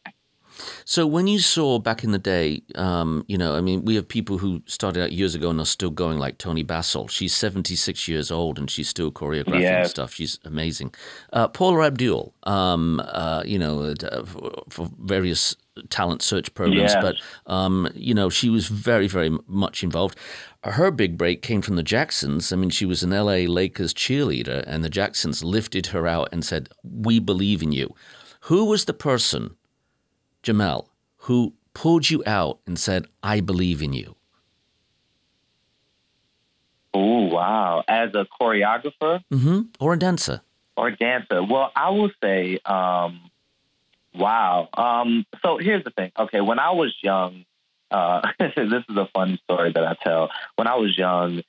[0.85, 4.07] So when you saw back in the day, um, you know, I mean, we have
[4.07, 7.07] people who started out years ago and are still going, like Toni Basil.
[7.07, 9.91] She's 76 years old and she's still choreographing yes.
[9.91, 10.13] stuff.
[10.13, 10.93] She's amazing.
[11.31, 15.55] Uh, Paula Abdul, um, uh, you know, uh, for, for, various
[15.89, 17.01] talent search programs, yes.
[17.01, 20.17] but, um, you know, she was very, very much involved.
[20.63, 22.51] Her big break came from the Jacksons.
[22.51, 26.43] I mean, she was an LA Lakers cheerleader, and the Jacksons lifted her out and
[26.43, 27.93] said, We believe in you.
[28.41, 29.55] Who was the person
[30.47, 30.87] Jamel,
[31.17, 34.15] who pulled you out and said, I believe in you?
[36.93, 37.83] Oh, wow.
[37.87, 39.21] As a choreographer?
[39.31, 39.61] Mm-hmm.
[39.79, 40.41] Or a dancer?
[40.75, 41.43] Or a dancer.
[41.43, 43.29] Well, I will say, um,
[44.17, 44.69] wow.
[44.73, 46.11] Um, so here's the thing.
[46.17, 47.45] Okay, when I was young,
[47.91, 50.29] uh, this is a funny story that I tell.
[50.55, 51.41] When I was young,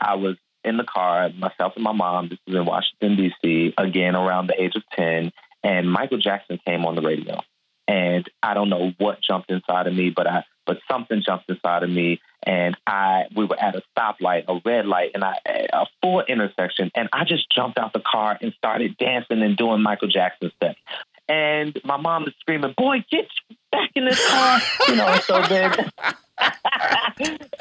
[0.00, 2.28] I was in the car, myself and my mom.
[2.28, 6.84] This was in Washington, D.C., again around the age of 10, and Michael Jackson came
[6.84, 7.40] on the radio
[7.88, 11.84] and I don't know what jumped inside of me, but I but something jumped inside
[11.84, 15.36] of me, and I we were at a stoplight, a red light, and I
[15.72, 19.82] a full intersection, and I just jumped out the car and started dancing and doing
[19.82, 20.80] Michael Jackson steps.
[21.28, 23.28] And my mom is screaming, "Boy, get
[23.72, 25.16] back in this car!" you know.
[25.24, 25.90] So then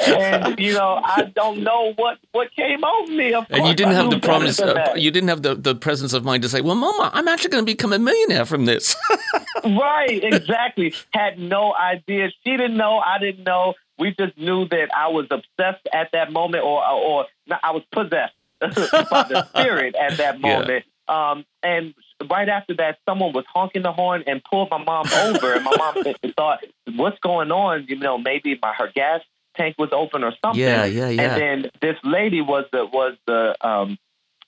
[0.07, 3.33] and you know, I don't know what what came over me.
[3.33, 4.59] Of and you didn't have the promise.
[4.59, 7.51] Uh, you didn't have the, the presence of mind to say, "Well, Mama, I'm actually
[7.51, 8.95] going to become a millionaire from this."
[9.63, 10.93] right, exactly.
[11.11, 12.31] Had no idea.
[12.43, 12.99] She didn't know.
[12.99, 13.75] I didn't know.
[13.97, 17.25] We just knew that I was obsessed at that moment, or or, or
[17.63, 20.85] I was possessed by the spirit at that moment.
[20.85, 21.31] Yeah.
[21.31, 21.93] Um, and
[22.29, 25.53] right after that, someone was honking the horn and pulled my mom over.
[25.53, 26.03] and my mom
[26.37, 26.63] thought,
[26.95, 27.85] "What's going on?
[27.87, 29.21] You know, maybe my her gas
[29.55, 31.21] tank was open or something." Yeah, yeah, yeah.
[31.21, 33.97] And then this lady was the was the um,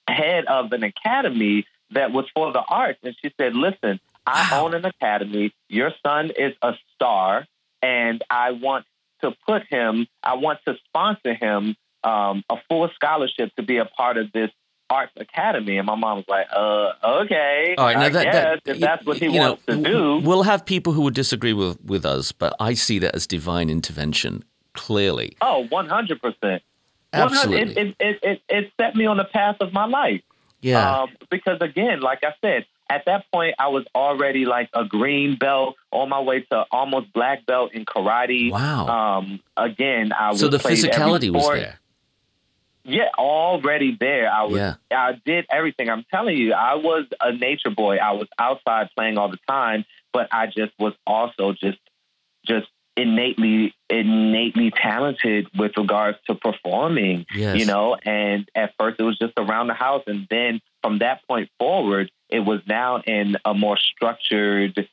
[0.07, 4.65] head of an academy that was for the arts, and she said, "Listen, I wow.
[4.65, 5.53] own an academy.
[5.69, 7.45] Your son is a star,
[7.81, 8.85] and I want
[9.21, 10.07] to put him.
[10.23, 14.51] I want to sponsor him." Um, a full scholarship to be a part of this
[14.89, 18.33] Arts Academy, and my mom was like, "Uh, okay, All right, now I that, guess
[18.33, 21.53] that, if that's what he wants know, to do." We'll have people who would disagree
[21.53, 24.43] with with us, but I see that as divine intervention.
[24.73, 25.35] Clearly.
[25.41, 26.61] Oh, Oh, one hundred percent.
[27.11, 27.81] Absolutely.
[27.81, 30.21] It, it, it, it, set me on the path of my life.
[30.61, 31.01] Yeah.
[31.01, 35.37] Um, because again, like I said, at that point, I was already like a green
[35.37, 38.51] belt on my way to almost black belt in karate.
[38.51, 38.87] Wow.
[38.87, 41.79] Um, again, I so the physicality was there.
[42.87, 44.31] Yeah, already there.
[44.31, 44.55] I was.
[44.55, 44.75] Yeah.
[44.91, 45.89] I did everything.
[45.89, 47.97] I'm telling you, I was a nature boy.
[47.97, 51.79] I was outside playing all the time, but I just was also just,
[52.45, 57.25] just innately, innately talented with regards to performing.
[57.35, 57.57] Yes.
[57.57, 61.27] You know, and at first it was just around the house, and then from that
[61.27, 64.87] point forward, it was now in a more structured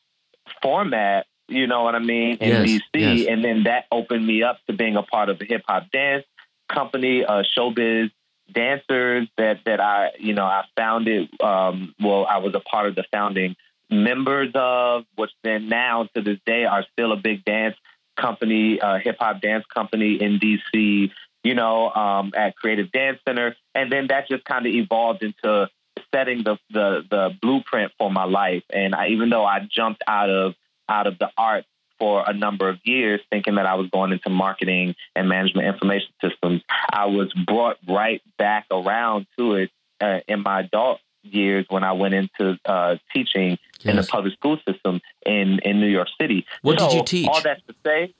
[0.60, 1.26] format.
[1.46, 3.26] You know what I mean in yes, DC, yes.
[3.28, 6.24] and then that opened me up to being a part of the hip hop dance
[6.68, 8.10] company, uh, showbiz
[8.52, 11.28] dancers that that I you know I founded.
[11.40, 13.56] Um, well, I was a part of the founding
[13.90, 17.76] members of, which then now to this day are still a big dance
[18.16, 21.10] company, uh, hip hop dance company in DC.
[21.42, 25.68] You know, um, at Creative Dance Center, and then that just kind of evolved into
[26.14, 28.62] setting the, the the blueprint for my life.
[28.72, 30.54] And I, even though I jumped out of
[30.88, 31.64] out of the art
[31.98, 36.08] for a number of years thinking that I was going into marketing and management information
[36.22, 36.62] systems.
[36.90, 41.92] I was brought right back around to it uh, in my adult years when I
[41.92, 43.90] went into uh, teaching yes.
[43.90, 46.46] in the public school system in, in New York City.
[46.62, 47.28] What so, did you teach?
[47.28, 48.14] All that to say,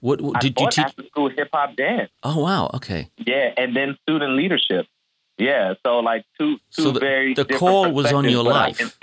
[0.00, 0.78] what, what did you teach?
[0.78, 2.10] After school hip hop dance.
[2.22, 2.70] Oh wow!
[2.74, 3.10] Okay.
[3.18, 4.86] Yeah, and then student leadership.
[5.38, 8.98] Yeah, so like two two so the, very the call was on your life.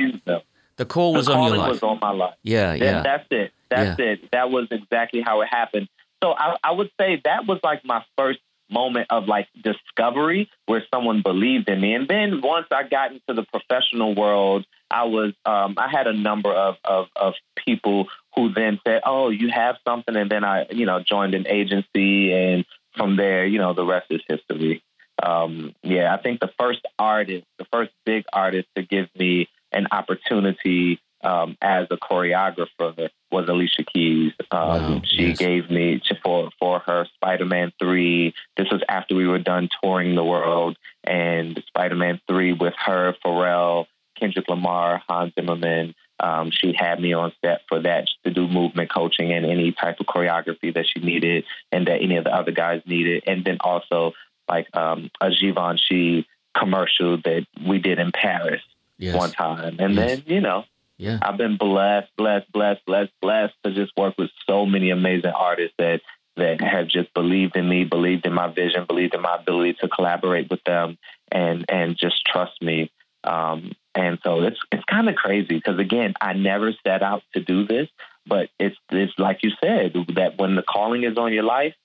[0.78, 1.70] The call was the on your life.
[1.70, 2.36] was on my life.
[2.44, 3.04] Yeah, yeah.
[3.04, 3.52] that's it.
[3.70, 4.06] That's yeah.
[4.06, 4.32] it.
[4.32, 5.88] That was exactly how it happened.
[6.24, 10.84] So I, I would say that was like my first moment of like discovery where
[10.94, 11.94] someone believed in me.
[11.94, 16.14] And then once I got into the professional world, I was um, I had a
[16.14, 17.34] number of, of of
[17.66, 21.48] people who then said, "Oh, you have something," and then I you know joined an
[21.48, 24.84] agency, and from there, you know, the rest is history.
[25.22, 29.88] Um, yeah, I think the first artist, the first big artist to give me an
[29.92, 34.34] opportunity um, as a choreographer was Alicia Keys.
[34.52, 35.38] Um, Wow, she yes.
[35.38, 38.34] gave me for for her Spider Man three.
[38.58, 43.16] This was after we were done touring the world, and Spider Man three with her,
[43.26, 43.86] Pharrell,
[44.20, 45.96] Kendrick Lamar, Hans Zimmerman.
[46.20, 50.00] Um, she had me on set for that to do movement coaching and any type
[50.00, 53.58] of choreography that she needed, and that any of the other guys needed, and then
[53.62, 54.14] also
[54.50, 58.62] like um, a Givenchy commercial that we did in Paris
[59.04, 59.16] Yes.
[59.16, 60.22] one time, and Yes.
[60.22, 60.66] then you know
[60.98, 61.20] Yeah.
[61.22, 65.76] I've been blessed, blessed, blessed, blessed, blessed to just work with so many amazing artists
[65.78, 66.02] that
[66.36, 69.88] that have just believed in me, believed in my vision, believed in my ability to
[69.88, 70.98] collaborate with them,
[71.32, 72.92] and and just trust me.
[73.24, 77.42] Um, and so it's it's kind of crazy because again, I never set out to
[77.42, 77.88] do this,
[78.26, 81.76] but it's it's like you said that when the calling is on your life,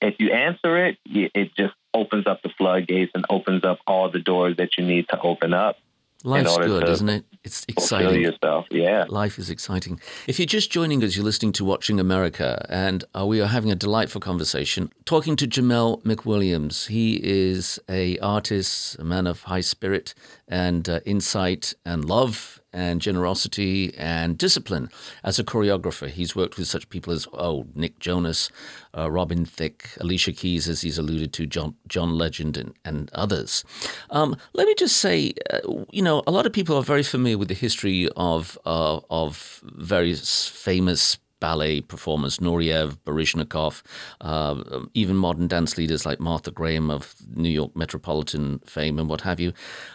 [0.00, 4.18] if you answer it, it just opens up the floodgates and opens up all the
[4.18, 5.78] doors that you need to open up.
[6.24, 7.24] Life's good, to isn't it?
[7.44, 8.20] It's exciting.
[8.20, 9.04] yourself, yeah.
[9.08, 10.00] Life is exciting.
[10.26, 13.70] If you're just joining us, you're listening to Watching America, and uh, we are having
[13.70, 16.88] a delightful conversation talking to Jamel McWilliams.
[16.88, 20.14] He is a artist, a man of high spirit
[20.48, 24.90] and uh, insight and love and generosity and discipline
[25.24, 26.08] as a choreographer.
[26.08, 28.50] He's worked with such people as oh Nick Jonas,
[28.96, 33.64] uh, Robin Thicke, Alicia Keys, as he's alluded to, John John Legend, and, and others.
[34.10, 37.38] Um, let me just say, uh, you know, a lot of people are very familiar
[37.38, 43.82] with the history of uh, of various famous ballet performers, Nureyev, Baryshnikov,
[44.20, 49.20] uh, even modern dance leaders like Martha Graham of New York Metropolitan fame and what
[49.22, 49.52] have you.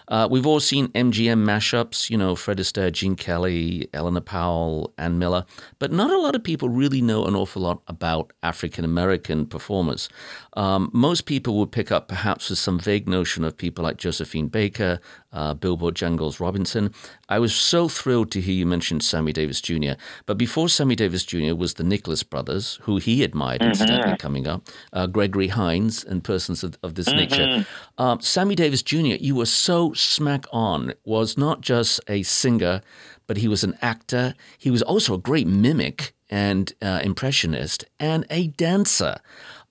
[0.08, 5.18] Uh, we've all seen MGM mashups, you know, Fred Astaire, Gene Kelly, Eleanor Powell, Ann
[5.20, 5.46] Miller,
[5.80, 10.10] but not a lot of people really know an awful lot about African American performers.
[10.54, 14.48] Um, most people would pick up perhaps with some vague notion of people like Josephine
[14.48, 15.00] Baker,
[15.34, 16.94] uh, Bill Bojangles Robinson.
[17.30, 19.94] I was so thrilled to hear you mention Sammy Davis Jr.
[20.26, 21.56] But before Sammy Davis Jr.
[21.56, 26.64] was the Nicholas brothers, who he admired, incidentally, coming up, uh, Gregory Hines and persons
[26.64, 27.66] of, of this nature.
[27.98, 32.82] Uh, Sammy Davis Jr., you were so smack on, was not just a singer,
[33.28, 34.34] but he was an actor.
[34.58, 39.18] He was also a great mimic and uh, impressionist and a dancer.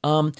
[0.05, 0.33] Um,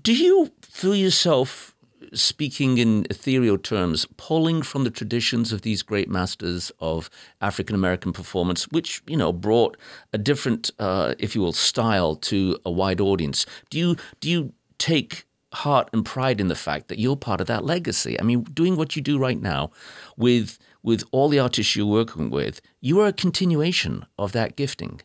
[0.00, 1.69] do you feel yourself
[2.12, 8.12] speaking in ethereal terms, pulling from the traditions of these great masters of African American
[8.12, 9.76] performance, which you know brought
[10.12, 13.46] a different, uh, if you will, style to a wide audience?
[13.70, 17.46] Do you do you take heart and pride in the fact that you're part of
[17.48, 18.18] that legacy?
[18.18, 19.70] I mean, doing what you do right now
[20.16, 25.00] with with all the artists you're working with, you are a continuation of that gifting.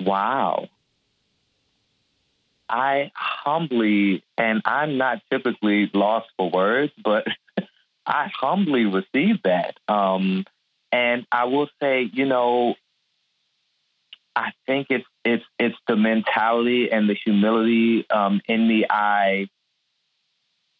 [0.00, 0.68] Wow.
[2.68, 7.26] I humbly, and I'm not typically lost for words, but
[8.06, 9.76] I humbly received that.
[9.88, 10.44] Um,
[10.92, 12.74] and I will say, you know,
[14.36, 18.84] I think it's it's it's the mentality and the humility um, in me.
[18.88, 19.48] I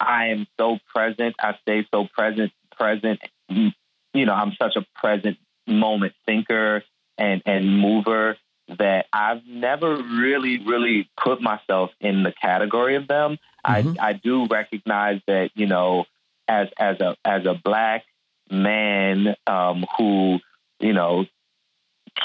[0.00, 1.36] I am so present.
[1.40, 2.52] I stay so present.
[2.76, 3.20] Present.
[3.48, 6.82] You know, I'm such a present moment thinker
[7.16, 8.36] and and mover
[8.68, 13.38] that I've never really, really put myself in the category of them.
[13.66, 13.96] Mhm.
[14.00, 16.06] I I do recognize that you know,
[16.48, 18.04] as as a as a black
[18.50, 20.38] man um, who
[20.80, 21.26] you know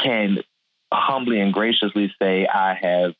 [0.01, 0.39] can
[0.93, 3.13] humbly and graciously say I have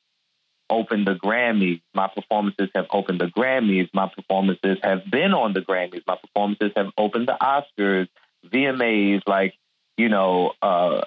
[0.70, 1.82] opened the Grammys.
[1.94, 3.90] My performances have opened the Grammys.
[3.94, 6.04] My performances have been on the Grammys.
[6.08, 8.08] My performances have opened the Oscars,
[8.46, 9.24] VMAs.
[9.28, 9.56] Like
[9.98, 11.02] you know, uh,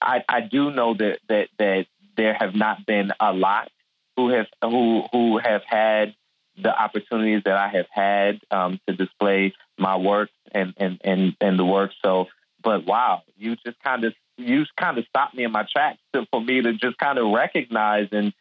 [0.00, 1.86] I, I do know that that that
[2.16, 3.70] there have not been a lot
[4.16, 6.14] who have who who have had
[6.62, 11.58] the opportunities that I have had um, to display my work and and and and
[11.58, 11.92] the work.
[12.02, 12.26] So,
[12.62, 16.26] but wow, you just kind of you kind of stopped me in my tracks to,
[16.30, 18.32] for me to just kind of recognize and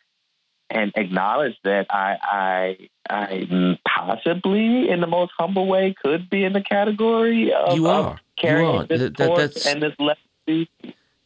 [0.70, 6.54] and acknowledge that I I I possibly in the most humble way could be in
[6.54, 8.20] the category of, You of are.
[8.44, 8.84] You are.
[8.86, 10.70] this That- that- that's- and this legacy.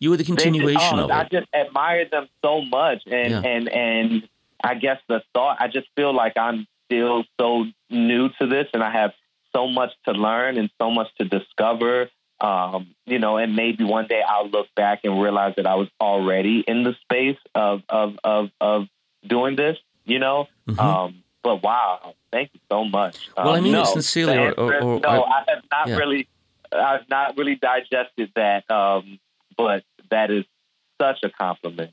[0.04, 3.42] You were the continuation oh, of I just admire them so much, and Yeah.
[3.54, 4.28] and and
[4.62, 5.56] I guess the thought.
[5.62, 9.14] I just feel like I'm still so new to this, and I have
[9.56, 12.10] so much to learn and so much to discover.
[12.42, 15.88] Um, you know, and maybe one day I'll look back and realize that I was
[16.02, 18.88] already in the space of of of of
[19.26, 19.78] doing this.
[20.04, 20.80] You know, Mhm.
[20.80, 23.30] um, but wow, thank you so much.
[23.38, 25.88] Well, I Um, mean it no, sincerely, or- or- or- no, I- I, have not
[25.88, 25.96] yeah.
[25.96, 26.28] really,
[26.74, 28.70] I've not really digested that.
[28.70, 29.20] Um,
[29.56, 29.86] but
[30.16, 30.44] that is
[31.02, 31.92] such a compliment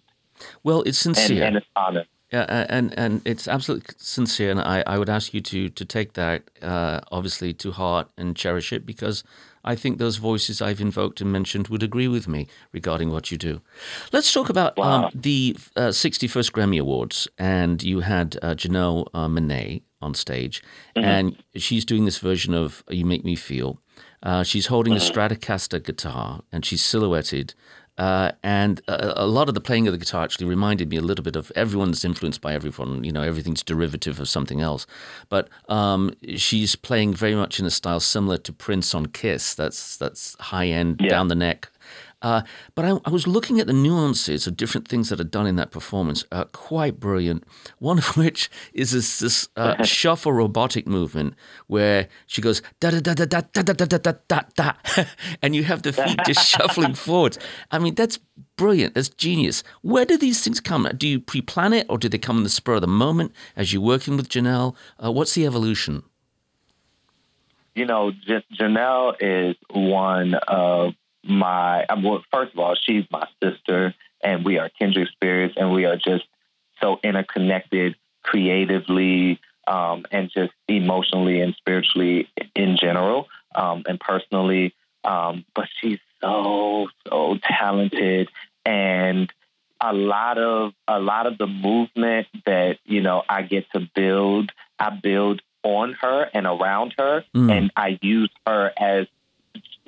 [0.66, 1.44] Well, it's sincere.
[1.48, 2.04] and an honor.
[2.32, 5.84] Yeah, uh, and and it's absolutely sincere, and I, I would ask you to to
[5.96, 9.24] take that uh, obviously to heart and cherish it because
[9.72, 13.36] I think those voices I've invoked and mentioned would agree with me regarding what you
[13.50, 13.60] do.
[14.12, 15.10] Let's talk about um, Wow.
[15.26, 20.62] the uh, 61st Grammy Awards, and you had uh, Janelle uh, Monáe on stage,
[20.94, 23.72] and she's doing this version of "You Make Me Feel."
[24.22, 27.54] Uh, she's holding a Stratocaster guitar, and she's silhouetted.
[28.00, 31.02] Uh, and a, a lot of the playing of the guitar actually reminded me a
[31.02, 33.04] little bit of everyone's influenced by everyone.
[33.04, 34.86] You know, everything's derivative of something else.
[35.28, 39.54] But um, she's playing very much in a style similar to Prince on Kiss.
[39.54, 41.10] That's that's high end, Yeah.
[41.10, 41.68] down the neck.
[42.22, 42.42] Uh,
[42.74, 45.56] but I, I was looking at the nuances of different things that are done in
[45.56, 46.24] that performance.
[46.30, 47.44] Uh, quite brilliant.
[47.78, 51.34] One of which is this, this uh, shuffle robotic movement
[51.66, 55.04] where she goes da da da da da da da da da da da,
[55.42, 57.38] and you have the feet just shuffling forwards.
[57.70, 58.18] I mean, that's
[58.56, 58.94] brilliant.
[58.94, 59.62] That's genius.
[59.82, 60.88] Where do these things come?
[60.96, 63.72] Do you pre-plan it, or do they come in the spur of the moment as
[63.72, 64.74] you're working with Janelle?
[65.02, 66.02] Uh, what's the evolution?
[67.74, 70.94] you know, J- Janelle is one of
[71.24, 71.86] my.
[72.02, 75.96] Well, first of all, she's my sister, and we are kindred spirits, and we are
[75.96, 76.24] just
[76.80, 84.74] so interconnected creatively um, and just emotionally and spiritually in general um, and personally.
[85.04, 88.28] Um, but she's so so talented
[88.66, 89.32] and
[89.80, 94.52] a lot of a lot of the movement that you know I get to build,
[94.78, 97.50] I build on her and around her, Mm.
[97.50, 99.06] and I use her as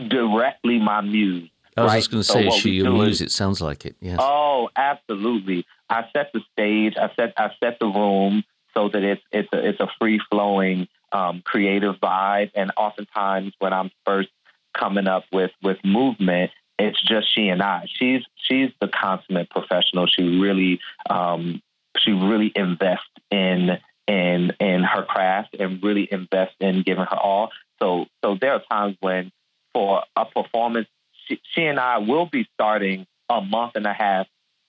[0.08, 1.48] directly my muse.
[1.76, 1.98] I was right?
[1.98, 3.20] just going to So say, what she your muse?
[3.20, 3.96] It sounds like it.
[4.00, 4.18] Yes.
[4.20, 5.66] Oh, absolutely.
[5.88, 6.94] I set the stage.
[6.96, 10.88] I set I set the room so that it's it's a it's a free flowing
[11.12, 12.50] um, creative vibe.
[12.54, 14.28] And oftentimes when I'm first
[14.76, 17.86] coming up with with movement, it's just she and I.
[17.86, 20.06] She's she's the consummate professional.
[20.06, 21.62] She really um,
[21.98, 27.50] she really invests in in in her craft and really invests in giving her all.
[27.80, 29.32] So so there are times when
[29.72, 30.88] for a performance,
[31.26, 34.26] she, she and I will be starting a month and a half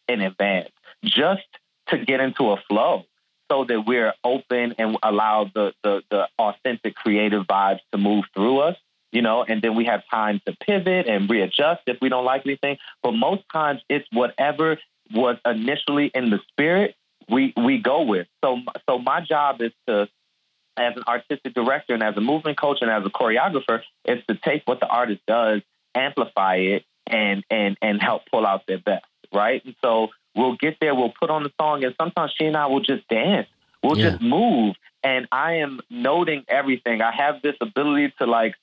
[0.08, 0.70] in advance
[1.04, 1.43] just
[1.89, 3.04] to get into a flow
[3.51, 8.60] so that we're open and allow the, the, the authentic creative vibes to move through
[8.60, 8.78] us,
[9.12, 12.45] you know, and then we have time to pivot and readjust if we don't like
[12.45, 12.78] anything.
[13.01, 14.78] But most times it's whatever
[15.14, 16.95] was initially in the spirit
[17.30, 18.28] we, we go with.
[18.43, 20.08] So, so my job is to,
[20.78, 24.36] as an artistic director and as a movement coach and as a choreographer, is to
[24.36, 25.61] take what the artist does,
[25.95, 29.63] amplify it, and and and help pull out their best, right?
[29.65, 32.67] And so we'll get there, we'll put on the song, and sometimes she and I
[32.67, 33.47] will just dance,
[33.84, 34.11] we'll Yeah.
[34.11, 37.01] just move, and I am noting everything.
[37.01, 38.55] I have this ability to like.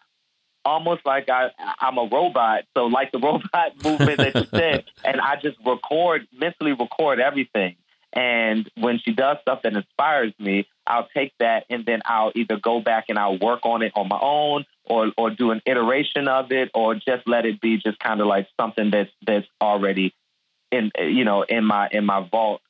[0.62, 1.48] Almost like I,
[1.80, 6.28] I'm a robot, so like the robot movement that you said, and I just record
[6.38, 7.76] mentally record everything.
[8.12, 12.56] And when she does stuff that inspires me, I'll take that and then I'll either
[12.56, 16.26] go back and I'll work on it on my own or or do an iteration
[16.26, 20.12] of it or just let it be just kind of like something that's that's already
[20.72, 22.60] in you know in my in my vault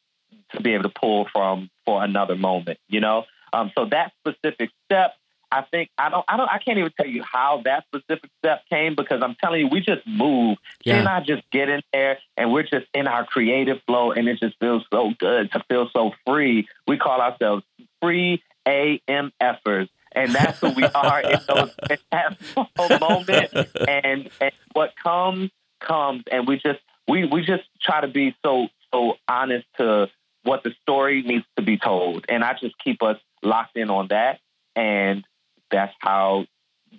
[0.52, 3.24] to be able to pull from for another moment, you know?
[3.54, 5.14] Um so that specific step
[5.52, 8.62] I think I don't I don't I can't even tell you how that specific step
[8.70, 10.58] came because I'm telling you we just move.
[10.84, 10.98] Yeah.
[10.98, 14.38] and I just get in there and we're just in our creative flow and it
[14.38, 16.68] just feels so good to feel so free.
[16.86, 17.64] We call ourselves
[18.00, 19.88] free AMFers.
[20.12, 23.54] And that's who we are in those moments.
[23.88, 28.68] And and what comes comes and we just we, we just try to be so
[28.92, 30.08] so honest to
[30.42, 32.24] what the story needs to be told.
[32.28, 34.40] And I just keep us locked in on that.
[34.76, 35.24] And
[35.70, 36.46] that's how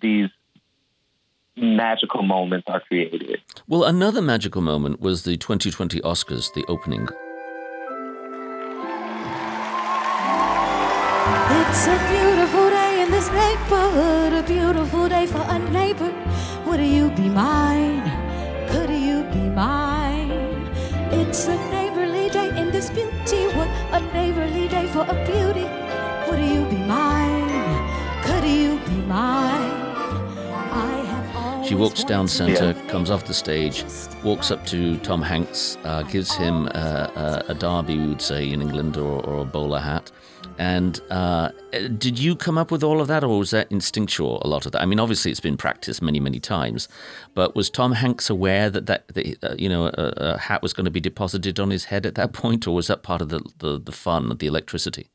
[0.01, 0.29] these
[1.57, 3.39] magical moments are created.
[3.67, 7.07] Well, another magical moment was the 2020 Oscars, the opening.
[11.53, 16.13] It's a beautiful day in this neighborhood, a beautiful day for a neighbor.
[16.65, 18.03] Would you be mine?
[18.69, 20.31] Could you be mine?
[21.11, 23.47] It's a neighborly day in this beauty.
[23.55, 25.67] What a neighborly day for a beauty.
[26.29, 27.40] Would you be mine?
[31.71, 33.85] She walks down center, to comes off the stage,
[34.25, 38.49] walks up to Tom Hanks, uh, gives him a, a, a derby, we would say
[38.49, 40.11] in England, or, or a bowler hat.
[40.57, 41.51] And uh,
[41.97, 44.41] did you come up with all of that, or was that instinctual?
[44.43, 44.81] A lot of that.
[44.81, 46.89] I mean, obviously, it's been practiced many, many times.
[47.33, 50.73] But was Tom Hanks aware that that, that uh, you know a, a hat was
[50.73, 53.29] going to be deposited on his head at that point, or was that part of
[53.29, 55.09] the the, the fun, the electricity?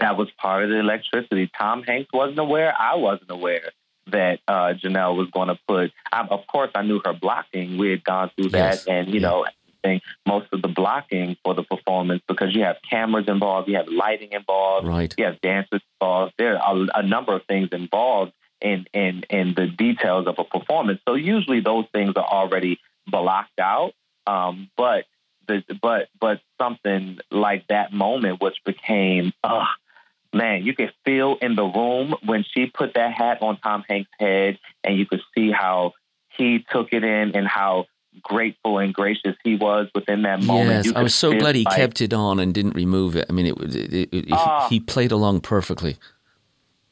[0.00, 1.50] That was part of the electricity.
[1.58, 2.74] Tom Hanks wasn't aware.
[2.78, 3.70] I wasn't aware
[4.10, 5.92] that uh, Janelle was going to put.
[6.12, 7.76] I, of course, I knew her blocking.
[7.78, 8.84] We had gone through Yes.
[8.84, 9.28] that, and you Yeah.
[9.28, 9.46] know,
[9.82, 13.88] everything- most of the blocking for the performance because you have cameras involved, you have
[13.88, 15.14] lighting involved, Right.
[15.16, 16.34] you have dancers involved.
[16.38, 20.44] There are a, a number of things involved in in in the details of a
[20.44, 21.00] performance.
[21.06, 23.92] So usually those things are already blocked out.
[24.26, 25.04] Um, but
[25.82, 29.66] but but something like that moment, which became, ugh,
[30.32, 34.10] man, you could feel in the room when she put that hat on Tom Hanks'
[34.18, 35.92] head, and you could see how
[36.36, 37.86] he took it in and how
[38.22, 40.86] grateful and gracious he was within that moment.
[40.86, 43.26] Yes, I was so glad he like- kept it on and didn't remove it.
[43.28, 44.66] I mean, it, it, it, Ah.
[44.68, 45.96] he played along perfectly.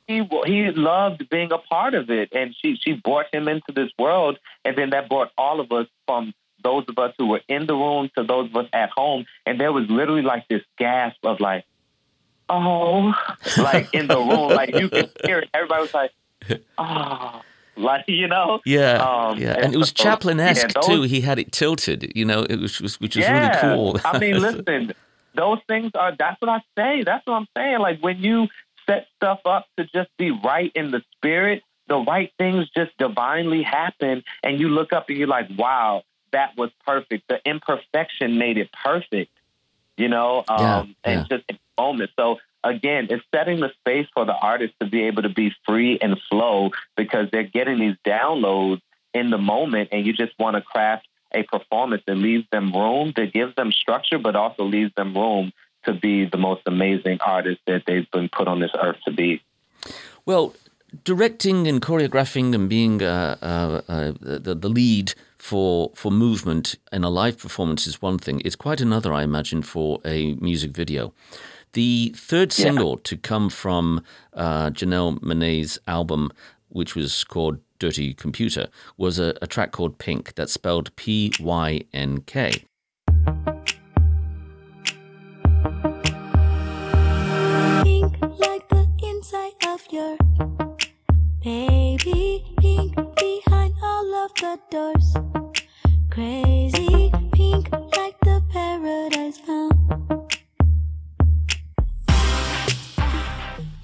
[0.06, 3.90] he he loved being a part of it, and she she brought him into this
[3.98, 6.32] world, and then that brought all of us from
[6.66, 9.60] those of us who were in the room to those of us at home, and
[9.60, 11.64] there was literally like this gasp of like,
[12.48, 13.14] oh,
[13.56, 15.48] like in the room, like you could hear it.
[15.54, 16.10] Everybody was like,
[16.78, 17.40] oh,
[17.76, 21.02] like you know, Yeah, Um, yeah, and and it was so- Chaplin-esque yeah, too.
[21.02, 23.38] He had it tilted, you know, it was, was which was yeah.
[23.38, 24.00] really cool.
[24.04, 24.92] I mean, listen,
[25.34, 26.16] those things are.
[26.18, 27.04] That's what I say.
[27.04, 27.78] That's what I'm saying.
[27.78, 28.48] Like when you
[28.88, 33.62] set stuff up to just be right in the spirit, the right things just divinely
[33.62, 36.02] happen, and you look up and you're like, wow,
[36.36, 37.28] that was perfect.
[37.28, 39.32] The imperfection made it perfect.
[39.96, 41.36] You know, um, Yeah, and yeah.
[41.38, 42.10] just in the moment.
[42.16, 45.98] So again, it's setting the space for the artist to be able to be free
[45.98, 48.82] and flow because they're getting these downloads
[49.14, 53.14] in the moment, and you just want to craft a performance that leaves them room,
[53.16, 55.52] that gives them structure, but also leaves them room
[55.84, 59.40] to be the most amazing artist that they've been put on this earth to be.
[60.26, 60.54] Well,
[61.04, 67.04] directing and choreographing and being uh, uh, uh, the, the lead for for movement in
[67.04, 68.40] a live performance is one thing.
[68.44, 71.12] It's quite another, I imagine, for a music video.
[71.72, 72.64] The third Yeah.
[72.66, 76.30] single to come from uh, Janelle Monáe's album,
[76.68, 81.82] which was called Dirty Computer, was a, a track called Pink, that's spelled P Y
[81.92, 82.64] N K.
[87.84, 90.16] Pink like the inside of your
[94.40, 95.16] the doors.
[96.10, 99.76] Crazy pink like the paradise found.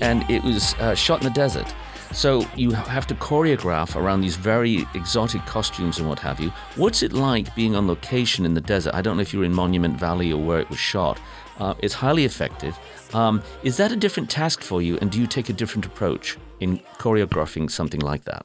[0.03, 1.73] and it was uh, shot in the desert.
[2.13, 6.51] So you have to choreograph around these very exotic costumes and what have you.
[6.77, 8.95] What's it like being on location in the desert?
[8.95, 11.19] I don't know if you're in Monument Valley or where it was shot.
[11.59, 12.79] Uh, it's highly effective.
[13.15, 16.37] Um, is that a different task for you, and do you take a different approach
[16.61, 18.45] in choreographing something like that?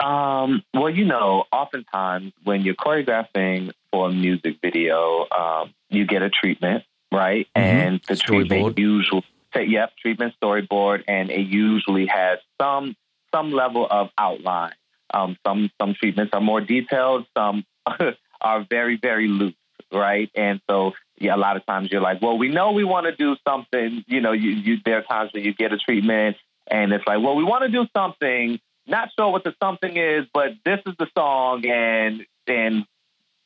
[0.00, 6.22] Um, well, you know, oftentimes when you're choreographing for a music video, um, you get
[6.22, 7.48] a treatment, right?
[7.56, 7.60] Mhm.
[7.62, 8.48] And the Storyboard.
[8.48, 9.24] treatment usually,
[9.56, 12.96] yep, treatment storyboard, and it usually has some
[13.34, 14.74] some level of outline.
[15.12, 17.64] Um, some some treatments are more detailed, some
[18.40, 19.54] are very very loose,
[19.92, 20.30] right?
[20.34, 23.16] And so, yeah, a lot of times you're like, well, we know we want to
[23.16, 24.04] do something.
[24.06, 26.36] You know, you, you there are times when you get a treatment,
[26.70, 30.26] and it's like, well, we want to do something not sure what the something is,
[30.32, 32.84] but this is the song and and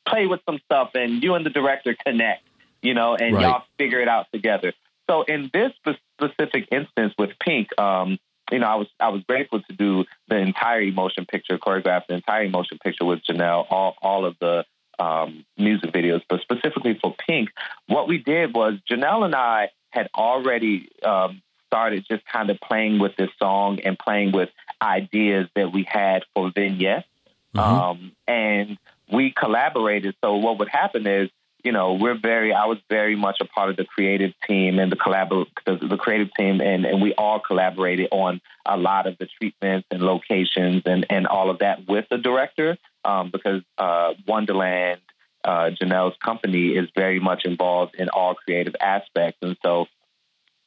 [0.07, 2.43] play with some stuff and you and the director connect,
[2.81, 3.43] you know, and Right.
[3.43, 4.73] y'all figure it out together.
[5.09, 5.71] So in this
[6.19, 8.17] specific instance with Pink, um,
[8.51, 12.15] you know, I was I was grateful to do the entire emotion picture, choreograph the
[12.15, 14.65] entire emotion picture with Janelle, all all of the
[14.99, 17.49] um, music videos, but specifically for Pink,
[17.87, 21.41] what we did was Janelle and I had already um,
[21.73, 24.49] started just kind of playing with this song and playing with
[24.79, 27.07] ideas that we had for vignettes.
[27.55, 27.59] Mhm.
[27.59, 28.77] Um, and
[29.11, 30.15] we collaborated.
[30.23, 31.31] So what would happen is,
[31.63, 34.91] you know, we're very, I was very much a part of the creative team and
[34.91, 39.17] the collabor, the, the creative team, and, and we all collaborated on a lot of
[39.17, 44.13] the treatments and locations and, and all of that with the director, um, because uh,
[44.27, 45.01] Wonderland,
[45.43, 49.87] uh, Janelle's company, is very much involved in all creative aspects, and so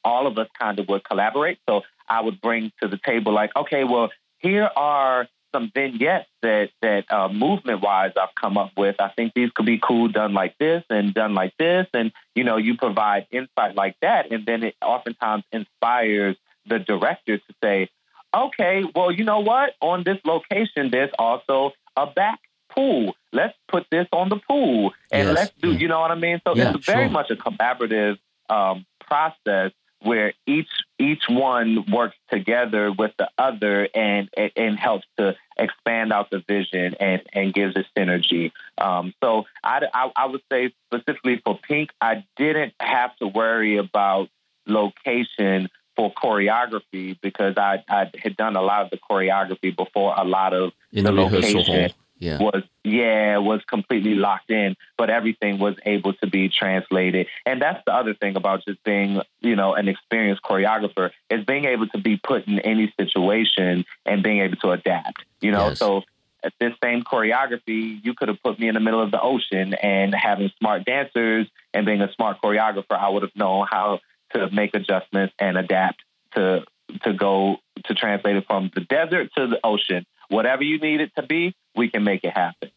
[0.07, 1.59] all of us kind of would collaborate.
[1.69, 6.69] So I would bring to the table like, okay, well, here are some vignettes that
[6.83, 8.97] that uh, movement wise I've come up with.
[9.01, 12.45] I think these could be cool done like this and done like this, and you
[12.45, 16.37] know, you provide insight like that, and then it oftentimes inspires
[16.69, 17.89] the director to say,
[18.35, 19.71] okay, well, you know what?
[19.81, 22.41] On this location, there's also a back
[22.75, 23.15] pool.
[23.33, 25.73] Let's put this on the pool, and Yes, let's do.
[25.73, 26.41] You know what I mean?
[26.47, 27.11] So Yeah, it's very sure.
[27.11, 28.19] much a collaborative
[28.51, 29.73] um, process
[30.07, 36.13] where each each one works together with the other and and, and helps to expand
[36.13, 38.53] out the vision and and gives it synergy.
[38.79, 43.77] Um, so I, I I would say specifically for Pink, I didn't have to worry
[43.77, 44.29] about
[44.67, 50.25] location for choreography because I, I had done a lot of the choreography before a
[50.25, 51.91] lot of In the the rehearsal location hall.
[52.19, 52.39] Yeah.
[52.41, 57.83] was yeah was completely locked in but everything was able to be translated and that's
[57.85, 61.99] the other thing about just being you know an experienced choreographer is being able to
[61.99, 65.79] be put in any situation and being able to adapt you know Yes.
[65.79, 66.05] so
[66.43, 69.75] at this same choreography you could have put me in the middle of the ocean
[69.75, 74.01] and having smart dancers and being a smart choreographer i would have known how
[74.33, 76.03] to make adjustments and adapt
[76.35, 76.65] to
[77.03, 81.13] to go to translate it from the desert to the ocean whatever you need it
[81.17, 82.71] to be we can make it happen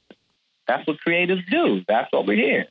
[0.69, 1.83] that's what creatives do.
[1.87, 2.67] That's what we're here.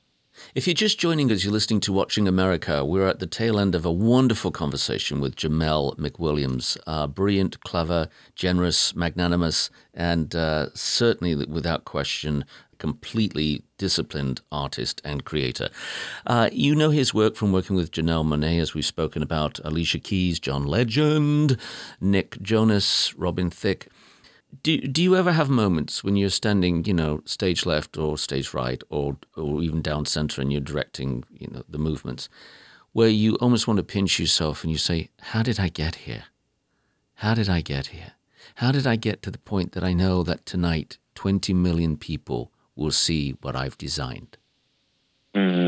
[0.54, 2.84] If you're just joining us, you're listening to Watching America.
[2.84, 6.78] We're at the tail end of a wonderful conversation with Jamel McWilliams.
[6.86, 12.44] Uh, brilliant, clever, generous, magnanimous, and uh, certainly, without question,
[12.78, 15.68] completely disciplined artist and creator.
[16.24, 19.98] Uh, you know his work from working with Janelle Monáe, as we've spoken about, Alicia
[19.98, 21.56] Keys, John Legend,
[22.00, 23.88] Nick Jonas, Robin Thicke.
[24.62, 28.54] Do, do you ever have moments when you're standing, you know, stage left or stage
[28.54, 32.28] right or or even down center and you're directing, you know, the movements,
[32.92, 36.24] where you almost want to pinch yourself and you say, "How did I get here?
[37.16, 38.12] How did I get here?
[38.56, 42.50] How did I get to the point that I know that tonight 20 million people
[42.74, 44.38] will see what I've designed?"
[45.34, 45.67] Mm.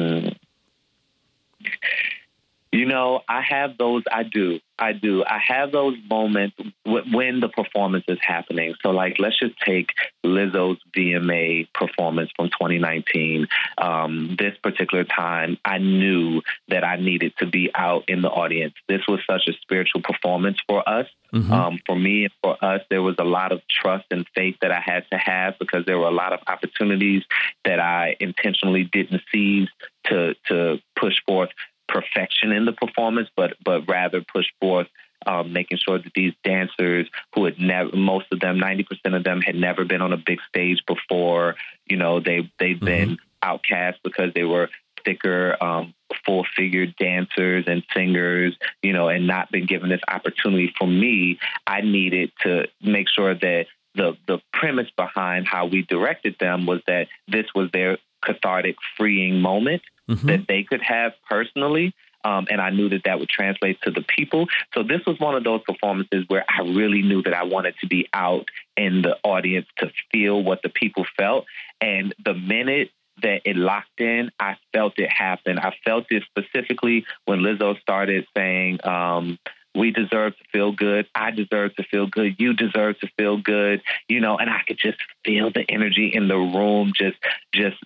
[2.80, 4.04] You know, I have those.
[4.10, 4.58] I do.
[4.78, 5.22] I do.
[5.22, 6.56] I have those moments
[6.86, 8.74] w- when the performance is happening.
[8.82, 9.90] So, like, let's just take
[10.24, 13.48] Lizzo's VMA performance from 2019.
[13.76, 18.72] Um, this particular time, I knew that I needed to be out in the audience.
[18.88, 21.06] This was such a spiritual performance for us.
[21.34, 21.50] Mhm.
[21.50, 24.72] Um, for me and for us, there was a lot of trust and faith that
[24.72, 27.24] I had to have because there were a lot of opportunities
[27.64, 29.68] that I intentionally didn't seize
[30.04, 31.50] to to push forth
[31.90, 34.88] perfection in the performance, but but rather push forth
[35.26, 39.24] um, making sure that these dancers who had never, most of them, ninety percent of
[39.24, 41.56] them, had never been on a big stage before.
[41.86, 44.70] You know, they they've been outcast because they were
[45.04, 50.72] thicker, um, full figured dancers and singers, you know, and not been given this opportunity.
[50.78, 56.36] For me, I needed to make sure that the the premise behind how we directed
[56.38, 60.26] them was that this was their cathartic, freeing moment Mhm.
[60.26, 61.92] that they could have personally.
[62.22, 64.46] Um, and I knew that that would translate to the people.
[64.74, 67.86] So this was one of those performances where I really knew that I wanted to
[67.86, 71.46] be out in the audience to feel what the people felt.
[71.80, 72.90] And the minute
[73.22, 75.58] that it locked in, I felt it happen.
[75.58, 79.38] I felt it specifically when Lizzo started saying, um,
[79.74, 81.06] we deserve to feel good.
[81.14, 82.36] I deserve to feel good.
[82.38, 83.82] You deserve to feel good.
[84.08, 87.16] You know, and I could just feel the energy in the room just
[87.54, 87.76] just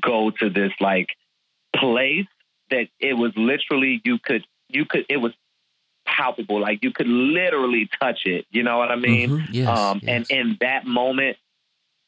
[0.00, 1.08] go to this like
[1.74, 2.26] place
[2.70, 5.32] that it was literally you could you could it was
[6.06, 9.46] palpable like you could literally touch it you know what i mean Mhm.
[9.52, 10.28] Yes, um yes.
[10.30, 11.36] and in that moment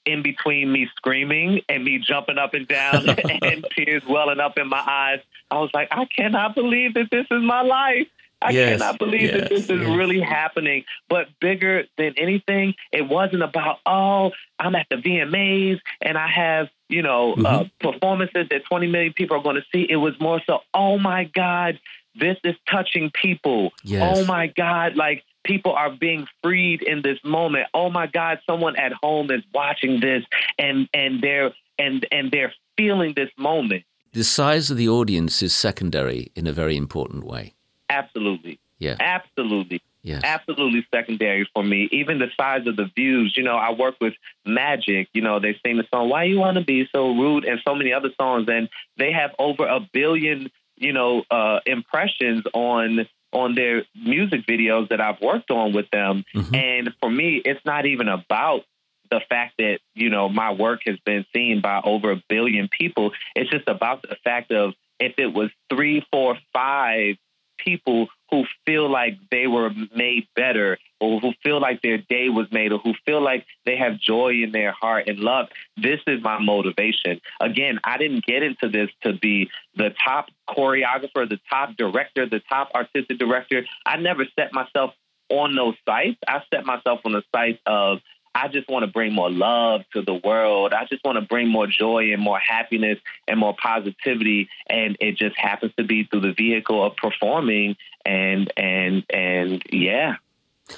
[0.05, 3.09] in between me screaming and me jumping up and down
[3.43, 5.21] and tears welling up in my eyes
[5.51, 8.09] i was like i cannot believe that this is my life
[8.45, 9.97] I Yes, cannot believe that this is yes.
[9.97, 10.85] really happening.
[11.09, 16.69] But bigger than anything, it wasn't about, oh, I'm at the VMAs and I have,
[16.89, 19.87] you know, uh, performances that 20 million people are going to see.
[19.89, 21.79] It was more so, oh my God,
[22.15, 23.73] this is touching people.
[23.85, 24.17] Yes.
[24.19, 27.67] Oh my God, like people are being freed in this moment.
[27.75, 30.23] Oh my God, someone at home is watching this
[30.59, 33.85] and and they're and and they're feeling this moment.
[34.13, 37.55] the size of the audience is secondary in a very important way.
[37.99, 38.59] Absolutely.
[38.79, 38.97] Yeah.
[39.01, 39.81] Absolutely.
[40.05, 40.23] Yes.
[40.25, 41.89] absolutely secondary for me.
[41.93, 43.35] Even the size of the views.
[43.37, 44.15] You know, I work with
[44.45, 45.09] Magic.
[45.15, 47.77] You know, they sing the song "Why You Want to Be So Rude" and so
[47.77, 53.55] many other songs, and they have over a billion, you know, uh, impressions on on
[53.55, 56.25] their music videos that I've worked on with them.
[56.35, 56.55] Mhm.
[56.55, 58.65] And for me, it's not even about
[59.11, 63.13] the fact that you know my work has been seen by over a billion people.
[63.37, 67.17] It's just about the fact of if it was three, four, five
[67.65, 72.47] people who feel like they were made better or who feel like their day was
[72.51, 75.49] made or who feel like they have joy in their heart and love.
[75.77, 77.21] This is my motivation.
[77.41, 82.41] Again, I didn't get into this to be the top choreographer, the top director, the
[82.49, 83.65] top artistic director.
[83.85, 84.95] I never set myself
[85.29, 86.19] on those sites.
[86.27, 87.99] I set myself on the sites of
[88.35, 90.73] I just want to bring more love to the world.
[90.73, 94.49] I just want to bring more joy and more happiness and more positivity.
[94.69, 97.77] And it just happens to be through the vehicle of performing.
[98.07, 100.17] And and and yeah,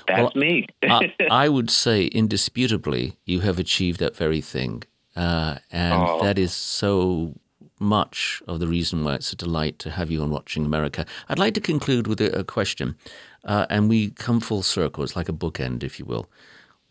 [0.07, 0.67] that's Well, me.
[0.83, 4.83] I, I would say indisputably you have achieved that very thing.
[5.17, 6.21] Uh, and Oh.
[6.23, 7.35] that is so
[7.79, 11.05] much of the reason why it's a delight to have you on Watching America.
[11.29, 12.97] I'd like to conclude with a, a question,
[13.45, 15.05] uh, and we come full circle.
[15.05, 16.29] It's like a bookend, if you will.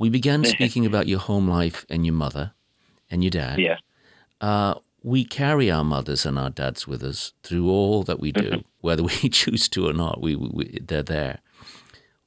[0.03, 2.51] We began speaking about your home life and your mother
[3.09, 3.57] and your dad.
[3.57, 3.77] Yeah.
[4.41, 8.65] Uh, we carry our mothers and our dads with us through all that we do,
[8.81, 10.21] whether we choose to or not.
[10.21, 11.39] We, we, they're there.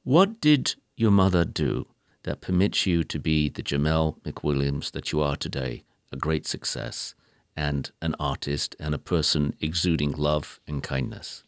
[0.03, 1.85] What did your mother do
[2.23, 7.13] that permits you to be the Jamel McWilliams that you are today, a great success,
[7.55, 11.43] and an artist and a person exuding love and kindness?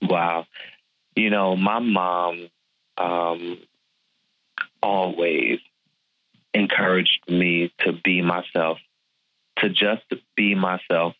[0.00, 0.46] Wow.
[1.16, 2.48] You know, my mom
[2.96, 3.58] um,
[4.82, 5.58] always
[6.54, 8.78] encouraged me to be myself,
[9.58, 10.02] to just
[10.36, 11.14] be myself,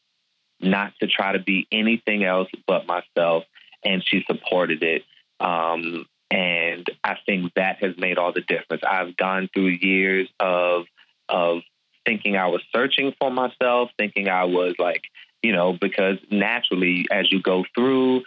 [0.61, 3.45] not to try to be anything else but myself.
[3.85, 5.03] And she supported it.
[5.41, 8.83] Um, and I think that has made all the difference.
[8.89, 10.85] I've gone through years of
[11.29, 11.63] of
[12.05, 15.03] thinking I was searching for myself, thinking I was like,
[15.43, 18.23] you know, because naturally as you go through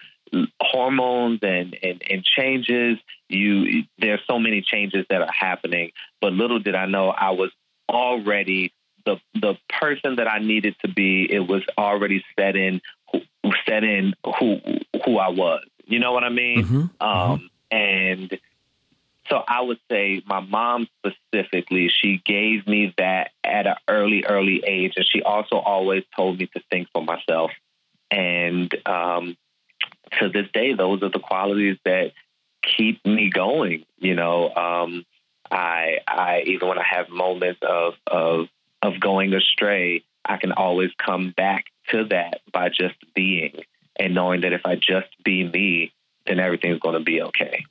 [0.61, 2.97] hormones and, and, and changes,
[3.29, 5.91] you there's so many changes that are happening.
[6.21, 7.51] But little did I know I was
[7.89, 8.73] already
[9.05, 11.31] the the person that I needed to be.
[11.31, 12.81] It was already set in
[13.67, 14.59] set in who
[15.05, 15.63] who I was.
[15.85, 16.63] You know what I mean?
[16.63, 17.07] Mm-hmm.
[17.07, 18.39] Um, and
[19.29, 24.63] so I would say my mom specifically, she gave me that at an early, early
[24.65, 24.93] age.
[24.97, 27.51] And she also always told me to think for myself.
[28.11, 29.35] And um,
[30.19, 32.11] to this day, those are the qualities that
[32.61, 33.85] keep me going.
[33.97, 35.05] You know, um,
[35.49, 38.47] I, I even when I have moments of, of,
[38.81, 43.61] of going astray, I can always come back to that by just being
[43.97, 45.93] and knowing that if I just be me,
[46.25, 47.65] then everything's going to be okay.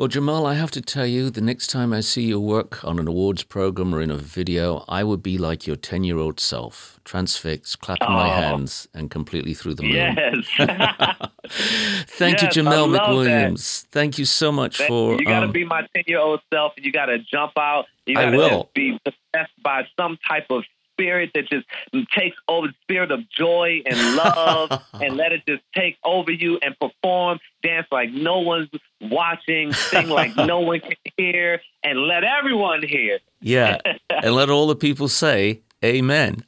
[0.00, 2.98] Well, Jamal, I have to tell you, the next time I see your work on
[2.98, 6.40] an awards program or in a video, I would be like your 10 year old
[6.40, 8.14] self, transfixed, clapping oh.
[8.14, 9.92] my hands, and completely through the moon.
[9.92, 10.46] Yes.
[12.16, 13.82] Thank yes, you, Jamal McWilliams.
[13.82, 13.88] That.
[13.92, 15.18] Thank you so much for.
[15.18, 17.52] You got to um, be my 10 year old self, and you got to jump
[17.58, 17.84] out.
[18.06, 18.64] You I got will.
[18.64, 20.64] to be possessed by some type of
[21.00, 21.66] spirit that just
[22.14, 26.58] takes over the spirit of joy and love and let it just take over you
[26.62, 28.68] and perform, dance like no one's
[29.00, 33.18] watching, sing like no one can hear, and let everyone hear.
[33.40, 33.78] Yeah.
[34.10, 36.44] and let all the people say, Amen.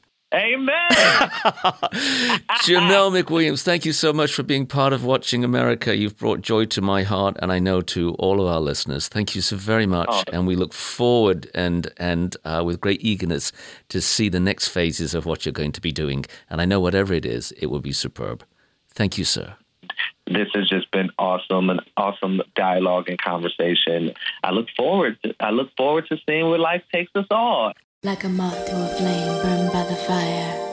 [1.03, 1.29] Amen.
[2.63, 5.95] Jamel McWilliams, thank you so much for being part of Watching America.
[5.95, 9.07] You've brought joy to my heart, and I know to all of our listeners.
[9.07, 10.23] Thank you so very much, Oh.
[10.31, 13.51] and we look forward and and uh, with great eagerness
[13.89, 16.25] to see the next phases of what you're going to be doing.
[16.49, 18.43] And I know whatever it is, it will be superb.
[18.89, 19.55] Thank you, sir.
[20.27, 24.13] this has just been awesome, an awesome dialogue and conversation.
[24.43, 25.17] I look forward.
[25.23, 27.73] To, I look forward to seeing where life takes us all.
[28.03, 30.72] Like a moth to a flame burned by the fire.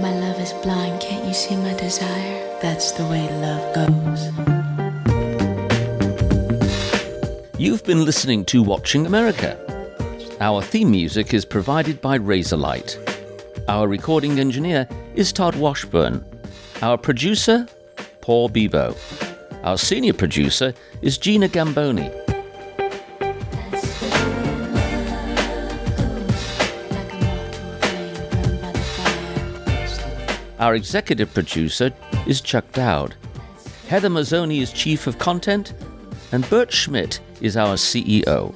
[0.00, 2.58] My love is blind, can't you see my desire?
[2.62, 4.28] That's the way love goes.
[7.58, 9.58] You've been listening to Watching America.
[10.40, 12.96] Our theme music is provided by Razorlight.
[13.66, 14.86] Our recording engineer
[15.16, 16.24] is Todd Washburn.
[16.80, 17.66] Our producer,
[18.20, 18.96] Paul Bebo.
[19.64, 22.08] Our senior producer is Gina Gamboni.
[30.68, 31.94] Our executive producer
[32.26, 33.14] is Chuck Dowd.
[33.88, 35.72] Heather Mazzoni is chief of content,
[36.30, 38.54] and Bert Schmidt is our CEO.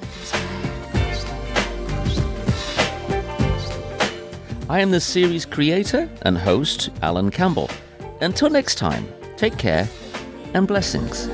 [4.69, 7.67] I am the series creator and host, Alan Campbell.
[8.21, 9.89] Until next time, take care
[10.53, 11.27] and blessings.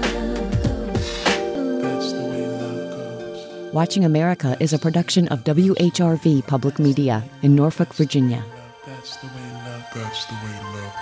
[3.74, 8.42] Watching America is a production of WHRV Public Media in Norfolk, Virginia.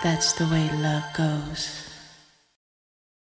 [0.03, 1.86] That's the way love goes.